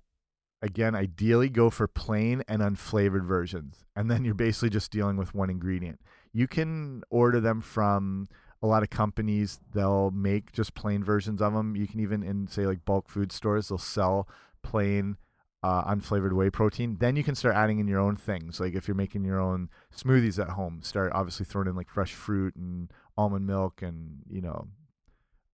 again 0.63 0.95
ideally 0.95 1.49
go 1.49 1.71
for 1.71 1.89
plain 1.89 2.43
and 2.47 2.61
unflavored 2.61 3.25
versions 3.25 3.87
and 3.97 4.11
then 4.11 4.27
you're 4.27 4.35
basically 4.35 4.69
just 4.69 4.91
dealing 4.91 5.17
with 5.17 5.35
one 5.35 5.49
ingredient. 5.49 6.01
You 6.33 6.47
can 6.47 7.03
order 7.09 7.41
them 7.41 7.63
from 7.63 8.29
a 8.63 8.67
lot 8.67 8.83
of 8.83 8.91
companies. 8.91 9.59
They'll 9.73 10.11
make 10.11 10.53
just 10.53 10.75
plain 10.75 11.03
versions 11.03 11.41
of 11.41 11.55
them 11.55 11.77
you 11.77 11.89
can 11.89 12.01
even 12.01 12.23
in 12.23 12.47
say 12.49 12.67
like 12.67 12.85
bulk 12.85 13.09
food 13.09 13.33
stores 13.33 13.69
they'll 13.69 13.79
sell 13.79 14.29
plain 14.63 15.17
uh, 15.63 15.85
unflavored 15.85 16.33
whey 16.33 16.49
protein 16.49 16.97
then 17.01 17.17
you 17.17 17.25
can 17.25 17.35
start 17.35 17.55
adding 17.55 17.79
in 17.79 17.89
your 17.89 18.01
own 18.01 18.17
things. 18.17 18.61
Like 18.61 18.75
if 18.75 18.89
you're 18.89 18.95
making 18.95 19.25
your 19.25 19.41
own 19.41 19.69
smoothies 19.95 20.39
at 20.39 20.51
home 20.51 20.81
start 20.83 21.13
obviously 21.15 21.45
throwing 21.45 21.69
in 21.69 21.77
like 21.77 21.89
fresh 21.89 22.15
fruit 22.15 22.57
and 22.57 22.91
almond 23.19 23.47
milk 23.47 23.83
and 23.83 24.23
you 24.29 24.41
know 24.41 24.69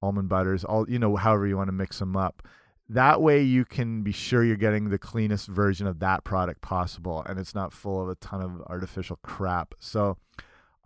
almond 0.02 0.30
butters 0.30 0.64
all 0.64 0.88
you 0.88 1.00
know 1.00 1.16
however 1.16 1.48
you 1.48 1.58
want 1.58 1.70
to 1.70 1.74
mix 1.74 2.00
them 2.00 2.16
up. 2.16 2.44
That 2.88 3.20
way 3.20 3.42
you 3.42 3.66
can 3.66 4.04
be 4.04 4.12
sure 4.12 4.44
you're 4.44 4.58
getting 4.58 4.90
the 4.90 5.00
cleanest 5.00 5.48
version 5.48 5.88
of 5.88 5.98
that 6.00 6.24
product 6.24 6.62
possible 6.62 7.24
and 7.28 7.40
it's 7.40 7.56
not 7.56 7.74
full 7.74 8.00
of 8.00 8.10
a 8.10 8.16
ton 8.16 8.42
of 8.42 8.62
artificial 8.68 9.18
crap. 9.24 9.74
So 9.80 10.18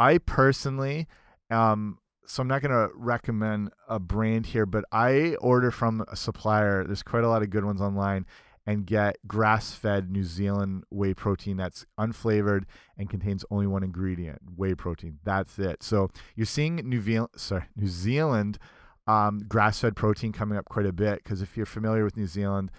i 0.02 0.18
personally 0.18 1.08
um 1.52 1.98
so 2.26 2.42
i'm 2.42 2.48
not 2.48 2.62
going 2.62 2.72
to 2.72 2.90
recommend 2.96 3.70
a 3.90 4.00
brand 4.00 4.46
here 4.46 4.66
but 4.66 4.86
i 4.94 5.36
order 5.42 5.72
from 5.72 6.06
a 6.10 6.16
supplier. 6.16 6.86
There's 6.86 7.04
quite 7.04 7.26
a 7.26 7.28
lot 7.28 7.42
of 7.42 7.50
good 7.50 7.66
ones 7.66 7.82
online 7.82 8.26
and 8.70 8.86
get 8.86 9.18
grass-fed 9.28 10.12
new 10.12 10.24
zealand 10.24 10.84
whey 10.90 11.14
protein 11.14 11.58
that's 11.58 11.86
unflavored 12.00 12.64
and 12.98 13.10
contains 13.10 13.44
only 13.50 13.66
one 13.66 13.84
ingredient 13.84 14.40
whey 14.56 14.76
protein 14.76 15.18
that's 15.24 15.58
it 15.58 15.82
so 15.82 16.10
you're 16.36 16.46
seeing 16.46 16.76
new, 16.76 17.02
zealand 17.02 17.30
sorry 17.36 17.66
new 17.76 17.88
zealand 17.88 18.60
um, 19.10 19.40
grass-fed 19.48 19.96
protein 19.96 20.32
coming 20.32 20.56
up 20.56 20.66
quite 20.66 20.86
a 20.86 20.94
bit 20.94 21.24
because 21.24 21.42
if 21.42 21.58
you're 21.58 21.66
familiar 21.66 22.04
with 22.04 22.16
New 22.16 22.28
Zealand, 22.28 22.70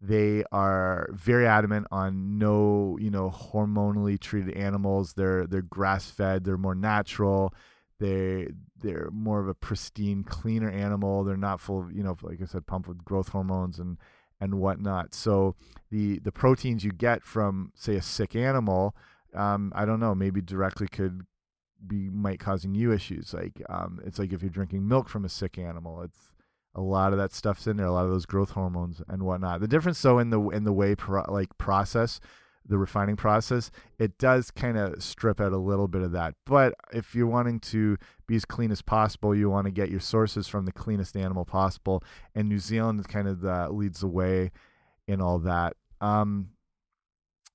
they 0.00 0.42
are 0.50 1.08
very 1.12 1.46
adamant 1.46 1.86
on 1.92 2.36
no, 2.36 2.98
you 3.00 3.10
know, 3.10 3.30
hormonally 3.30 4.18
treated 4.18 4.56
animals. 4.56 5.12
They're 5.12 5.46
they're 5.46 5.62
grass-fed. 5.62 6.42
They're 6.42 6.58
more 6.58 6.74
natural. 6.74 7.54
They 8.00 8.48
they're 8.80 9.08
more 9.12 9.40
of 9.40 9.46
a 9.46 9.54
pristine, 9.54 10.24
cleaner 10.24 10.70
animal. 10.70 11.22
They're 11.22 11.36
not 11.36 11.60
full 11.60 11.80
of, 11.82 11.92
you 11.92 12.02
know, 12.02 12.16
like 12.22 12.42
I 12.42 12.46
said, 12.46 12.66
pumped 12.66 12.88
with 12.88 13.04
growth 13.04 13.28
hormones 13.28 13.78
and 13.78 13.98
and 14.40 14.54
whatnot. 14.54 15.14
So 15.14 15.54
the 15.90 16.18
the 16.20 16.32
proteins 16.32 16.84
you 16.84 16.92
get 16.92 17.24
from 17.24 17.72
say 17.74 17.96
a 17.96 18.02
sick 18.02 18.36
animal, 18.36 18.94
um, 19.34 19.72
I 19.74 19.84
don't 19.84 20.00
know, 20.00 20.14
maybe 20.14 20.40
directly 20.40 20.88
could 20.88 21.22
be 21.86 22.08
might 22.08 22.40
causing 22.40 22.74
you 22.74 22.92
issues. 22.92 23.34
Like 23.34 23.62
um, 23.68 24.00
it's 24.04 24.18
like 24.18 24.32
if 24.32 24.42
you're 24.42 24.50
drinking 24.50 24.86
milk 24.86 25.08
from 25.08 25.24
a 25.24 25.28
sick 25.28 25.58
animal, 25.58 26.02
it's 26.02 26.32
a 26.74 26.80
lot 26.80 27.12
of 27.12 27.18
that 27.18 27.32
stuff's 27.32 27.66
in 27.66 27.76
there, 27.76 27.86
a 27.86 27.92
lot 27.92 28.04
of 28.04 28.10
those 28.10 28.26
growth 28.26 28.50
hormones 28.50 29.02
and 29.08 29.22
whatnot. 29.22 29.60
The 29.60 29.68
difference, 29.68 30.00
though, 30.00 30.18
in 30.18 30.30
the 30.30 30.40
in 30.50 30.64
the 30.64 30.72
whey 30.72 30.94
pro 30.94 31.24
like 31.28 31.56
process, 31.58 32.20
the 32.68 32.78
refining 32.78 33.16
process, 33.16 33.70
it 33.98 34.18
does 34.18 34.50
kind 34.50 34.76
of 34.76 35.02
strip 35.02 35.40
out 35.40 35.52
a 35.52 35.58
little 35.58 35.88
bit 35.88 36.02
of 36.02 36.12
that. 36.12 36.34
But 36.46 36.74
if 36.92 37.14
you're 37.14 37.26
wanting 37.26 37.60
to 37.60 37.96
be 38.26 38.36
as 38.36 38.44
clean 38.44 38.70
as 38.70 38.82
possible, 38.82 39.34
you 39.34 39.50
want 39.50 39.66
to 39.66 39.70
get 39.70 39.90
your 39.90 40.00
sources 40.00 40.46
from 40.46 40.66
the 40.66 40.72
cleanest 40.72 41.16
animal 41.16 41.44
possible, 41.44 42.02
and 42.34 42.48
New 42.48 42.58
Zealand 42.58 43.06
kind 43.08 43.28
of 43.28 43.40
the, 43.40 43.68
leads 43.70 44.00
the 44.00 44.08
way 44.08 44.50
in 45.06 45.20
all 45.20 45.38
that. 45.40 45.74
Um, 46.00 46.50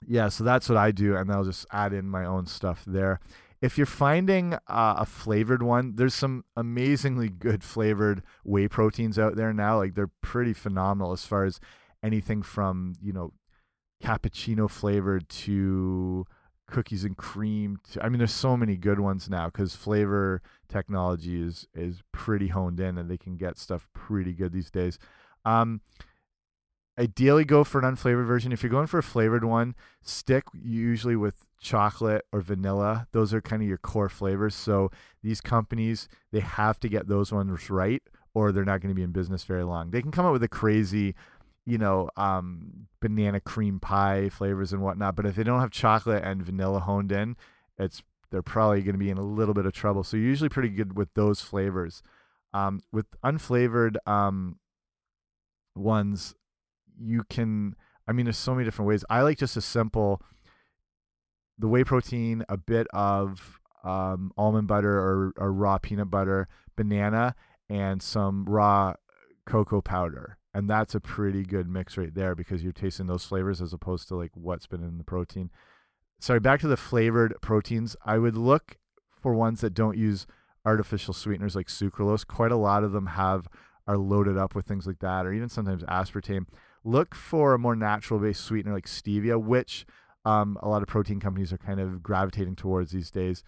yeah, 0.08 0.30
so 0.30 0.44
that's 0.44 0.68
what 0.68 0.78
I 0.78 0.92
do, 0.92 1.16
and 1.16 1.32
I'll 1.32 1.46
just 1.46 1.66
add 1.72 1.94
in 1.94 2.10
my 2.10 2.26
own 2.26 2.46
stuff 2.46 2.84
there 2.86 3.20
if 3.64 3.78
you're 3.78 3.88
finding 3.88 4.56
uh, 4.56 4.96
a 4.98 5.06
flavored 5.06 5.64
one, 5.64 5.96
there's 5.96 6.14
some 6.14 6.44
amazingly 6.58 7.30
good 7.30 7.64
flavored 7.64 8.22
whey 8.44 8.68
proteins 8.68 9.18
out 9.18 9.38
there 9.38 9.54
now. 9.54 9.78
Like 9.78 9.96
they're 9.96 10.12
pretty 10.22 10.52
phenomenal 10.52 11.14
as 11.14 11.26
far 11.26 11.46
as 11.46 11.62
anything 12.04 12.42
from 12.42 12.94
you 13.02 13.14
know 13.14 13.32
cappuccino 14.04 14.70
flavored 14.70 15.30
to 15.30 16.26
cookies 16.68 17.04
and 17.04 17.16
cream. 17.16 17.80
To, 17.92 18.04
I 18.04 18.10
mean, 18.10 18.18
there's 18.18 18.34
so 18.34 18.58
many 18.58 18.76
good 18.76 19.00
ones 19.00 19.30
now 19.30 19.46
because 19.48 19.76
flavor 19.76 20.42
technology 20.68 21.42
is 21.42 21.68
is 21.74 22.02
pretty 22.12 22.48
honed 22.50 22.80
in, 22.80 22.98
and 22.98 23.10
they 23.10 23.18
can 23.18 23.38
get 23.38 23.58
stuff 23.58 23.88
pretty 23.94 24.34
good 24.34 24.52
these 24.52 24.72
days. 24.72 25.00
Um, 25.46 25.82
ideally, 27.00 27.46
go 27.46 27.64
for 27.64 27.80
an 27.80 27.96
unflavored 27.96 28.28
version. 28.28 28.52
If 28.52 28.64
you're 28.64 28.70
going 28.70 28.88
for 28.88 29.00
a 29.00 29.04
flavored 29.04 29.46
one, 29.46 29.76
stick 30.02 30.44
usually 30.54 31.16
with 31.16 31.46
chocolate 31.62 32.26
or 32.34 32.42
vanilla. 32.42 33.08
Those 33.14 33.34
are 33.34 33.42
kind 33.42 33.62
of 33.62 33.68
your 33.68 33.78
core 33.78 34.10
flavors. 34.10 34.54
So 34.54 34.92
these 35.22 35.40
companies, 35.40 36.08
they 36.32 36.42
have 36.42 36.80
to 36.82 36.90
get 36.90 37.08
those 37.08 37.32
ones 37.32 37.70
right 37.70 38.04
or 38.34 38.52
they're 38.52 38.66
not 38.66 38.82
going 38.82 38.90
to 38.90 38.96
be 38.96 39.04
in 39.04 39.12
business 39.12 39.44
very 39.44 39.64
long. 39.64 39.92
They 39.92 40.02
can 40.02 40.12
come 40.12 40.26
up 40.26 40.34
with 40.34 40.44
a 40.44 40.48
crazy, 40.48 41.16
you 41.66 41.78
know, 41.78 42.10
um, 42.18 42.88
banana 43.00 43.40
cream 43.40 43.80
pie 43.80 44.30
flavors 44.30 44.74
and 44.74 44.82
whatnot, 44.82 45.16
but 45.16 45.26
if 45.26 45.36
they 45.36 45.44
don't 45.44 45.62
have 45.62 45.72
chocolate 45.72 46.24
and 46.24 46.44
vanilla 46.44 46.80
honed 46.80 47.12
in, 47.12 47.36
it's 47.78 48.04
they're 48.32 48.42
probably 48.42 48.82
going 48.82 48.96
to 48.96 49.00
be 49.00 49.12
in 49.12 49.18
a 49.18 49.26
little 49.26 49.54
bit 49.54 49.66
of 49.66 49.74
trouble. 49.74 50.04
So 50.04 50.18
usually 50.18 50.50
pretty 50.50 50.70
good 50.70 50.98
with 50.98 51.14
those 51.14 51.42
flavors. 51.42 52.02
Um, 52.52 52.82
with 52.92 53.06
unflavored 53.24 53.96
um, 54.08 54.58
ones, 55.76 56.36
you 57.00 57.24
can. 57.30 57.76
I 58.08 58.12
mean, 58.12 58.26
there's 58.26 58.38
so 58.38 58.54
many 58.54 58.66
different 58.66 58.90
ways. 58.90 59.06
I 59.10 59.22
like 59.22 59.38
just 59.38 59.56
a 59.56 59.62
simple 59.62 60.22
the 61.58 61.68
whey 61.68 61.84
protein, 61.84 62.44
a 62.50 62.58
bit 62.58 62.88
of 62.94 63.60
um, 63.84 64.32
almond 64.38 64.68
butter 64.68 64.98
or, 64.98 65.34
or 65.38 65.54
raw 65.54 65.78
peanut 65.78 66.10
butter, 66.10 66.48
banana, 66.76 67.36
and 67.70 68.02
some 68.02 68.46
raw 68.46 68.94
cocoa 69.46 69.82
powder. 69.82 70.38
And 70.54 70.70
that's 70.70 70.94
a 70.94 71.00
pretty 71.00 71.44
good 71.44 71.68
mix 71.68 71.98
right 71.98 72.14
there 72.14 72.36
because 72.36 72.64
you're 72.64 72.74
tasting 72.74 73.08
those 73.08 73.26
flavors 73.26 73.62
as 73.62 73.74
opposed 73.74 74.08
to 74.10 74.16
like 74.16 74.32
what's 74.36 74.68
been 74.68 74.84
in 74.84 74.98
the 74.98 75.04
protein. 75.04 75.50
Sorry, 76.20 76.40
back 76.40 76.60
to 76.62 76.68
the 76.68 76.78
flavored 76.78 77.34
proteins. 77.42 77.96
I 78.06 78.18
would 78.20 78.38
look 78.38 78.78
for 79.20 79.34
ones 79.34 79.62
that 79.62 79.74
don't 79.74 79.98
use 79.98 80.28
artificial 80.66 81.14
sweeteners 81.14 81.56
like 81.56 81.68
sucralose. 81.68 82.26
Quite 82.26 82.52
a 82.52 82.58
lot 82.58 82.84
of 82.84 82.92
them 82.92 83.08
have 83.08 83.48
are 83.88 83.98
loaded 83.98 84.38
up 84.38 84.56
with 84.56 84.66
things 84.66 84.88
like 84.88 85.00
that, 85.00 85.26
or 85.26 85.34
even 85.34 85.50
sometimes 85.50 85.84
aspartame. 85.84 86.46
Look 86.86 87.16
for 87.16 87.54
a 87.54 87.60
more 87.60 87.76
natural 87.76 88.20
based 88.20 88.44
sweetener 88.46 88.74
like 88.74 88.86
stevia, 88.86 89.42
which 89.42 89.86
um, 90.26 90.58
a 90.62 90.70
lot 90.70 90.82
of 90.82 90.88
protein 90.88 91.20
companies 91.20 91.52
are 91.52 91.58
kind 91.58 91.80
of 91.80 92.02
gravitating 92.02 92.56
towards 92.56 92.92
these 92.92 93.12
days. 93.12 93.44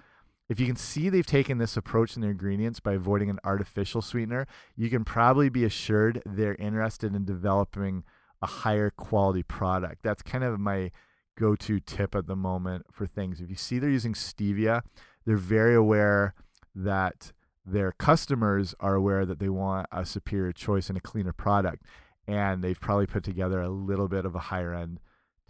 If 0.48 0.60
you 0.60 0.68
can 0.68 0.76
see 0.76 1.10
they've 1.10 1.26
taken 1.26 1.58
this 1.58 1.76
approach 1.76 2.16
in 2.16 2.22
their 2.22 2.32
ingredients 2.32 2.80
by 2.80 2.94
avoiding 2.94 3.30
an 3.30 3.40
artificial 3.44 4.02
sweetener, 4.02 4.46
you 4.76 4.90
can 4.90 5.04
probably 5.04 5.50
be 5.50 5.64
assured 5.64 6.22
they're 6.26 6.56
interested 6.56 7.16
in 7.16 7.26
developing 7.26 8.04
a 8.42 8.48
higher 8.48 8.92
quality 8.92 9.42
product. 9.42 10.04
That's 10.04 10.22
kind 10.22 10.44
of 10.44 10.60
my 10.60 10.92
go 11.38 11.56
to 11.56 11.80
tip 11.80 12.16
at 12.16 12.28
the 12.28 12.36
moment 12.36 12.86
for 12.92 13.08
things. 13.08 13.42
If 13.42 13.50
you 13.50 13.56
see 13.56 13.80
they're 13.80 13.90
using 13.90 14.14
stevia, 14.14 14.84
they're 15.26 15.36
very 15.36 15.76
aware 15.76 16.36
that 16.76 17.34
their 17.66 17.92
customers 17.94 18.76
are 18.80 18.94
aware 18.94 19.26
that 19.26 19.40
they 19.40 19.50
want 19.50 19.88
a 19.92 20.06
superior 20.06 20.52
choice 20.52 20.90
and 20.90 20.98
a 20.98 21.02
cleaner 21.02 21.34
product. 21.34 21.84
And 22.28 22.64
they've 22.64 22.80
probably 22.80 23.08
put 23.08 23.24
together 23.24 23.62
a 23.62 23.70
little 23.70 24.08
bit 24.08 24.26
of 24.26 24.36
a 24.36 24.40
higher 24.40 24.74
end 24.74 25.00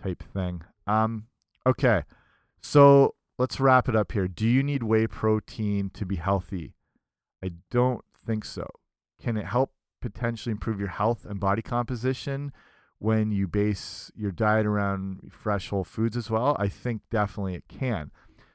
type 0.01 0.23
thing. 0.33 0.61
Um, 0.87 1.27
okay, 1.65 2.03
so 2.61 3.15
let's 3.37 3.59
wrap 3.59 3.89
it 3.89 3.95
up 3.95 4.11
here. 4.11 4.27
Do 4.27 4.47
you 4.47 4.63
need 4.63 4.83
whey 4.83 5.07
protein 5.07 5.89
to 5.91 6.05
be 6.05 6.15
healthy? 6.15 6.73
I 7.43 7.51
don't 7.69 8.03
think 8.25 8.45
so. 8.45 8.67
Can 9.21 9.37
it 9.37 9.45
help 9.45 9.71
potentially 10.01 10.51
improve 10.51 10.79
your 10.79 10.89
health 10.89 11.25
and 11.25 11.39
body 11.39 11.61
composition 11.61 12.51
when 12.99 13.31
you 13.31 13.47
base 13.47 14.11
your 14.15 14.31
diet 14.31 14.65
around 14.65 15.31
fresh 15.31 15.69
whole 15.69 15.83
foods 15.83 16.15
as 16.15 16.29
well? 16.29 16.55
I 16.59 16.69
think 16.69 17.01
definitely 17.11 17.55
it 17.55 17.67
can. 17.67 18.11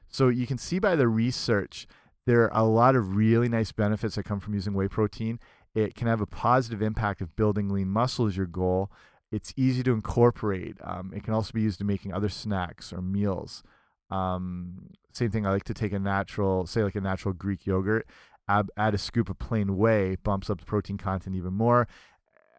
So 0.07 0.29
you 0.29 0.47
can 0.47 0.57
see 0.57 0.79
by 0.79 0.95
the 0.95 1.07
research 1.07 1.87
There 2.25 2.43
are 2.43 2.61
a 2.61 2.67
lot 2.67 2.95
of 2.95 3.15
really 3.15 3.49
nice 3.49 3.71
benefits 3.71 4.15
that 4.15 4.23
come 4.23 4.39
from 4.39 4.53
using 4.53 4.73
whey 4.73 4.87
protein. 4.87 5.39
It 5.73 5.95
can 5.95 6.07
have 6.07 6.21
a 6.21 6.25
positive 6.25 6.81
impact 6.81 7.21
of 7.21 7.35
building 7.35 7.69
lean 7.69 7.89
muscle 7.89 8.27
as 8.27 8.37
your 8.37 8.45
goal. 8.45 8.91
It's 9.31 9.53
easy 9.55 9.81
to 9.83 9.93
incorporate. 9.93 10.77
Um, 10.83 11.13
it 11.15 11.23
can 11.23 11.33
also 11.33 11.51
be 11.53 11.61
used 11.61 11.81
in 11.81 11.87
making 11.87 12.13
other 12.13 12.29
snacks 12.29 12.93
or 12.93 13.01
meals. 13.01 13.63
Um, 14.11 14.89
same 15.13 15.31
thing. 15.31 15.45
I 15.45 15.51
like 15.51 15.63
to 15.65 15.73
take 15.73 15.93
a 15.93 15.99
natural, 15.99 16.65
say 16.65 16.83
like 16.83 16.95
a 16.95 17.01
natural 17.01 17.33
Greek 17.33 17.65
yogurt, 17.65 18.07
add, 18.47 18.69
add 18.77 18.93
a 18.93 18.97
scoop 18.97 19.29
of 19.29 19.39
plain 19.39 19.77
whey, 19.77 20.17
bumps 20.23 20.49
up 20.49 20.59
the 20.59 20.65
protein 20.65 20.97
content 20.97 21.35
even 21.35 21.53
more. 21.53 21.87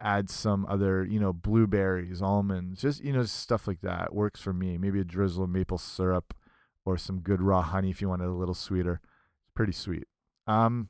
Add 0.01 0.31
some 0.31 0.67
other, 0.69 1.05
you 1.05 1.21
know, 1.21 1.33
blueberries, 1.33 2.21
almonds, 2.21 2.81
just 2.81 3.05
you 3.05 3.13
know, 3.13 3.23
stuff 3.23 3.69
like 3.69 3.83
that 3.83 4.13
works 4.13 4.41
for 4.41 4.53
me. 4.53 4.77
Maybe 4.77 5.01
a 5.01 5.05
drizzle 5.05 5.45
of 5.45 5.51
maple 5.51 5.79
syrup 5.79 6.35
or 6.85 6.97
some 6.97 7.21
good 7.21 7.41
raw 7.41 7.63
honey 7.63 7.91
if 7.91 8.01
you 8.03 8.09
want 8.09 8.23
it 8.23 8.29
a 8.29 8.33
little 8.33 8.55
sweeter. 8.55 9.01
It's 9.45 9.53
pretty 9.55 9.73
sweet. 9.73 10.09
Um, 10.49 10.89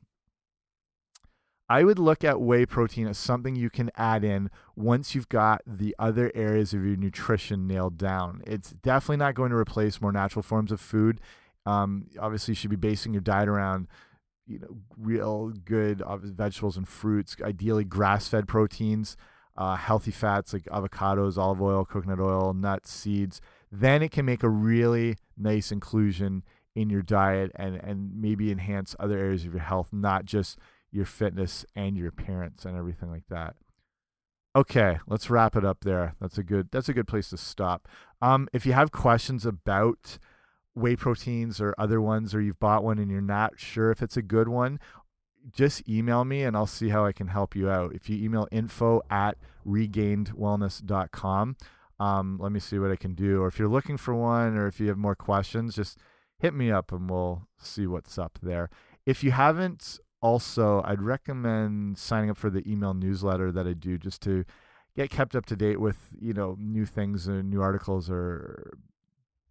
I 1.69 1.83
would 1.83 1.99
look 1.99 2.23
at 2.23 2.41
whey 2.41 2.65
protein 2.65 3.07
as 3.07 3.17
something 3.17 3.55
you 3.55 3.69
can 3.69 3.89
add 3.95 4.23
in 4.23 4.49
once 4.75 5.15
you've 5.15 5.29
got 5.29 5.61
the 5.65 5.95
other 5.97 6.31
areas 6.35 6.73
of 6.73 6.85
your 6.85 6.97
nutrition 6.97 7.67
nailed 7.67 7.97
down. 7.97 8.43
It's 8.45 8.71
definitely 8.71 9.17
not 9.17 9.35
going 9.35 9.51
to 9.51 9.57
replace 9.57 10.01
more 10.01 10.11
natural 10.11 10.43
forms 10.43 10.71
of 10.71 10.81
food. 10.81 11.21
Um, 11.65 12.07
obviously, 12.19 12.51
you 12.51 12.55
should 12.55 12.69
be 12.69 12.75
basing 12.75 13.13
your 13.13 13.21
diet 13.21 13.47
around 13.47 13.87
you 14.45 14.59
know 14.59 14.77
real 14.97 15.49
good 15.63 16.01
vegetables 16.07 16.77
and 16.77 16.87
fruits, 16.87 17.35
ideally 17.41 17.85
grass-fed 17.85 18.47
proteins, 18.47 19.15
uh, 19.55 19.75
healthy 19.75 20.11
fats 20.11 20.53
like 20.53 20.65
avocados, 20.65 21.37
olive 21.37 21.61
oil, 21.61 21.85
coconut 21.85 22.19
oil, 22.19 22.53
nuts, 22.53 22.91
seeds. 22.91 23.39
Then 23.71 24.01
it 24.03 24.11
can 24.11 24.25
make 24.25 24.43
a 24.43 24.49
really 24.49 25.15
nice 25.37 25.71
inclusion 25.71 26.43
in 26.75 26.89
your 26.89 27.01
diet 27.01 27.51
and 27.55 27.75
and 27.75 28.19
maybe 28.19 28.51
enhance 28.51 28.95
other 28.99 29.17
areas 29.17 29.45
of 29.45 29.53
your 29.53 29.63
health, 29.63 29.89
not 29.93 30.25
just 30.25 30.57
your 30.93 31.05
fitness 31.05 31.65
and 31.75 31.97
your 31.97 32.07
appearance 32.07 32.65
and 32.65 32.77
everything 32.77 33.09
like 33.09 33.27
that. 33.29 33.55
Okay, 34.55 34.99
let's 35.07 35.29
wrap 35.29 35.55
it 35.55 35.65
up 35.65 35.83
there. 35.83 36.15
That's 36.21 36.37
a 36.37 36.43
good 36.43 36.69
that's 36.71 36.87
a 36.87 36.93
good 36.93 37.07
place 37.07 37.29
to 37.31 37.37
stop. 37.37 37.87
Um, 38.21 38.47
if 38.53 38.65
you 38.65 38.73
have 38.73 38.91
questions 38.91 39.45
about 39.45 40.19
whey 40.75 40.95
proteins 40.95 41.59
or 41.59 41.73
other 41.77 41.99
ones, 41.99 42.35
or 42.35 42.41
you've 42.41 42.59
bought 42.59 42.83
one 42.83 42.99
and 42.99 43.09
you're 43.09 43.21
not 43.21 43.59
sure 43.59 43.89
if 43.91 44.01
it's 44.01 44.17
a 44.17 44.21
good 44.21 44.47
one, 44.47 44.79
just 45.51 45.87
email 45.89 46.23
me 46.23 46.43
and 46.43 46.55
I'll 46.55 46.67
see 46.67 46.89
how 46.89 47.05
I 47.05 47.11
can 47.11 47.27
help 47.27 47.55
you 47.55 47.69
out. 47.69 47.93
If 47.93 48.09
you 48.09 48.23
email 48.23 48.47
info 48.51 49.01
at 49.09 49.37
regainedwellness.com, 49.65 51.55
um, 51.99 52.37
let 52.39 52.51
me 52.51 52.59
see 52.59 52.79
what 52.79 52.91
I 52.91 52.95
can 52.95 53.15
do. 53.15 53.41
Or 53.41 53.47
if 53.47 53.59
you're 53.59 53.67
looking 53.67 53.97
for 53.97 54.13
one 54.13 54.55
or 54.55 54.67
if 54.67 54.79
you 54.79 54.87
have 54.87 54.97
more 54.97 55.15
questions, 55.15 55.75
just 55.75 55.97
hit 56.39 56.53
me 56.53 56.71
up 56.71 56.91
and 56.91 57.09
we'll 57.09 57.47
see 57.57 57.87
what's 57.87 58.17
up 58.17 58.39
there. 58.41 58.69
If 59.05 59.23
you 59.23 59.31
haven't 59.31 59.99
also, 60.23 60.81
I'd 60.85 61.01
recommend 61.01 61.97
signing 61.97 62.29
up 62.29 62.37
for 62.37 62.49
the 62.49 62.63
email 62.65 62.93
newsletter 62.93 63.51
that 63.51 63.67
I 63.67 63.73
do 63.73 63.97
just 63.97 64.21
to 64.21 64.45
get 64.95 65.09
kept 65.09 65.35
up 65.35 65.45
to 65.47 65.57
date 65.57 65.81
with 65.81 65.97
you 66.17 66.31
know 66.33 66.55
new 66.57 66.85
things 66.85 67.27
and 67.27 67.49
new 67.49 67.61
articles 67.61 68.09
or 68.09 68.77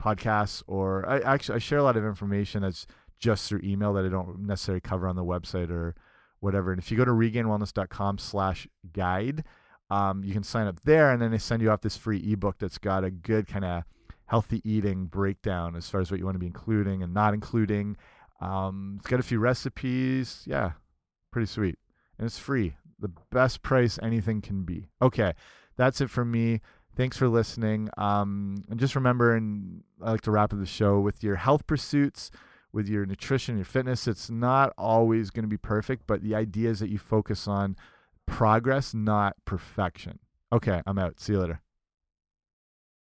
podcasts. 0.02 0.62
Or 0.66 1.06
I 1.06 1.20
actually 1.20 1.56
I 1.56 1.58
share 1.58 1.76
a 1.78 1.82
lot 1.82 1.98
of 1.98 2.06
information 2.06 2.62
that's 2.62 2.86
just 3.18 3.46
through 3.48 3.60
email 3.62 3.92
that 3.92 4.06
I 4.06 4.08
don't 4.08 4.46
necessarily 4.46 4.80
cover 4.80 5.06
on 5.06 5.14
the 5.14 5.24
website 5.24 5.70
or 5.70 5.94
whatever. 6.40 6.72
And 6.72 6.80
if 6.80 6.90
you 6.90 6.96
go 6.96 7.04
to 7.04 7.12
regainedwellness.com/guide, 7.12 9.44
um, 9.90 10.24
you 10.24 10.32
can 10.32 10.42
sign 10.42 10.66
up 10.66 10.80
there, 10.84 11.12
and 11.12 11.20
then 11.20 11.32
they 11.32 11.38
send 11.38 11.60
you 11.60 11.70
off 11.70 11.82
this 11.82 11.98
free 11.98 12.32
ebook 12.32 12.56
that's 12.58 12.78
got 12.78 13.04
a 13.04 13.10
good 13.10 13.46
kind 13.46 13.66
of 13.66 13.82
healthy 14.24 14.62
eating 14.64 15.04
breakdown 15.04 15.76
as 15.76 15.90
far 15.90 16.00
as 16.00 16.10
what 16.10 16.18
you 16.18 16.24
want 16.24 16.34
to 16.34 16.38
be 16.38 16.46
including 16.46 17.02
and 17.02 17.12
not 17.12 17.34
including 17.34 17.98
um, 18.42 18.96
it's 18.98 19.08
got 19.08 19.20
a 19.20 19.24
few 19.24 19.38
recipes. 19.38 20.42
Yeah, 20.46 20.72
pretty 21.30 21.46
sweet. 21.46 21.78
And 22.18 22.26
it's 22.26 22.38
free. 22.38 22.74
The 22.98 23.12
best 23.30 23.62
price 23.62 23.98
anything 24.02 24.40
can 24.40 24.64
be. 24.64 24.88
Okay, 25.00 25.32
that's 25.76 26.00
it 26.00 26.10
from 26.10 26.30
me. 26.30 26.60
Thanks 26.94 27.16
for 27.16 27.28
listening. 27.28 27.88
Um, 27.96 28.64
and 28.68 28.78
just 28.78 28.94
remember, 28.94 29.34
and 29.34 29.82
I 30.02 30.10
like 30.10 30.20
to 30.22 30.30
wrap 30.30 30.52
up 30.52 30.58
the 30.58 30.66
show 30.66 31.00
with 31.00 31.22
your 31.22 31.36
health 31.36 31.66
pursuits, 31.66 32.30
with 32.72 32.88
your 32.88 33.06
nutrition, 33.06 33.56
your 33.56 33.64
fitness. 33.64 34.06
It's 34.06 34.28
not 34.28 34.72
always 34.76 35.30
going 35.30 35.44
to 35.44 35.48
be 35.48 35.56
perfect, 35.56 36.06
but 36.06 36.22
the 36.22 36.34
idea 36.34 36.70
is 36.70 36.80
that 36.80 36.90
you 36.90 36.98
focus 36.98 37.48
on 37.48 37.76
progress, 38.26 38.92
not 38.92 39.36
perfection. 39.44 40.18
Okay, 40.52 40.82
I'm 40.86 40.98
out. 40.98 41.18
See 41.18 41.32
you 41.32 41.40
later. 41.40 41.62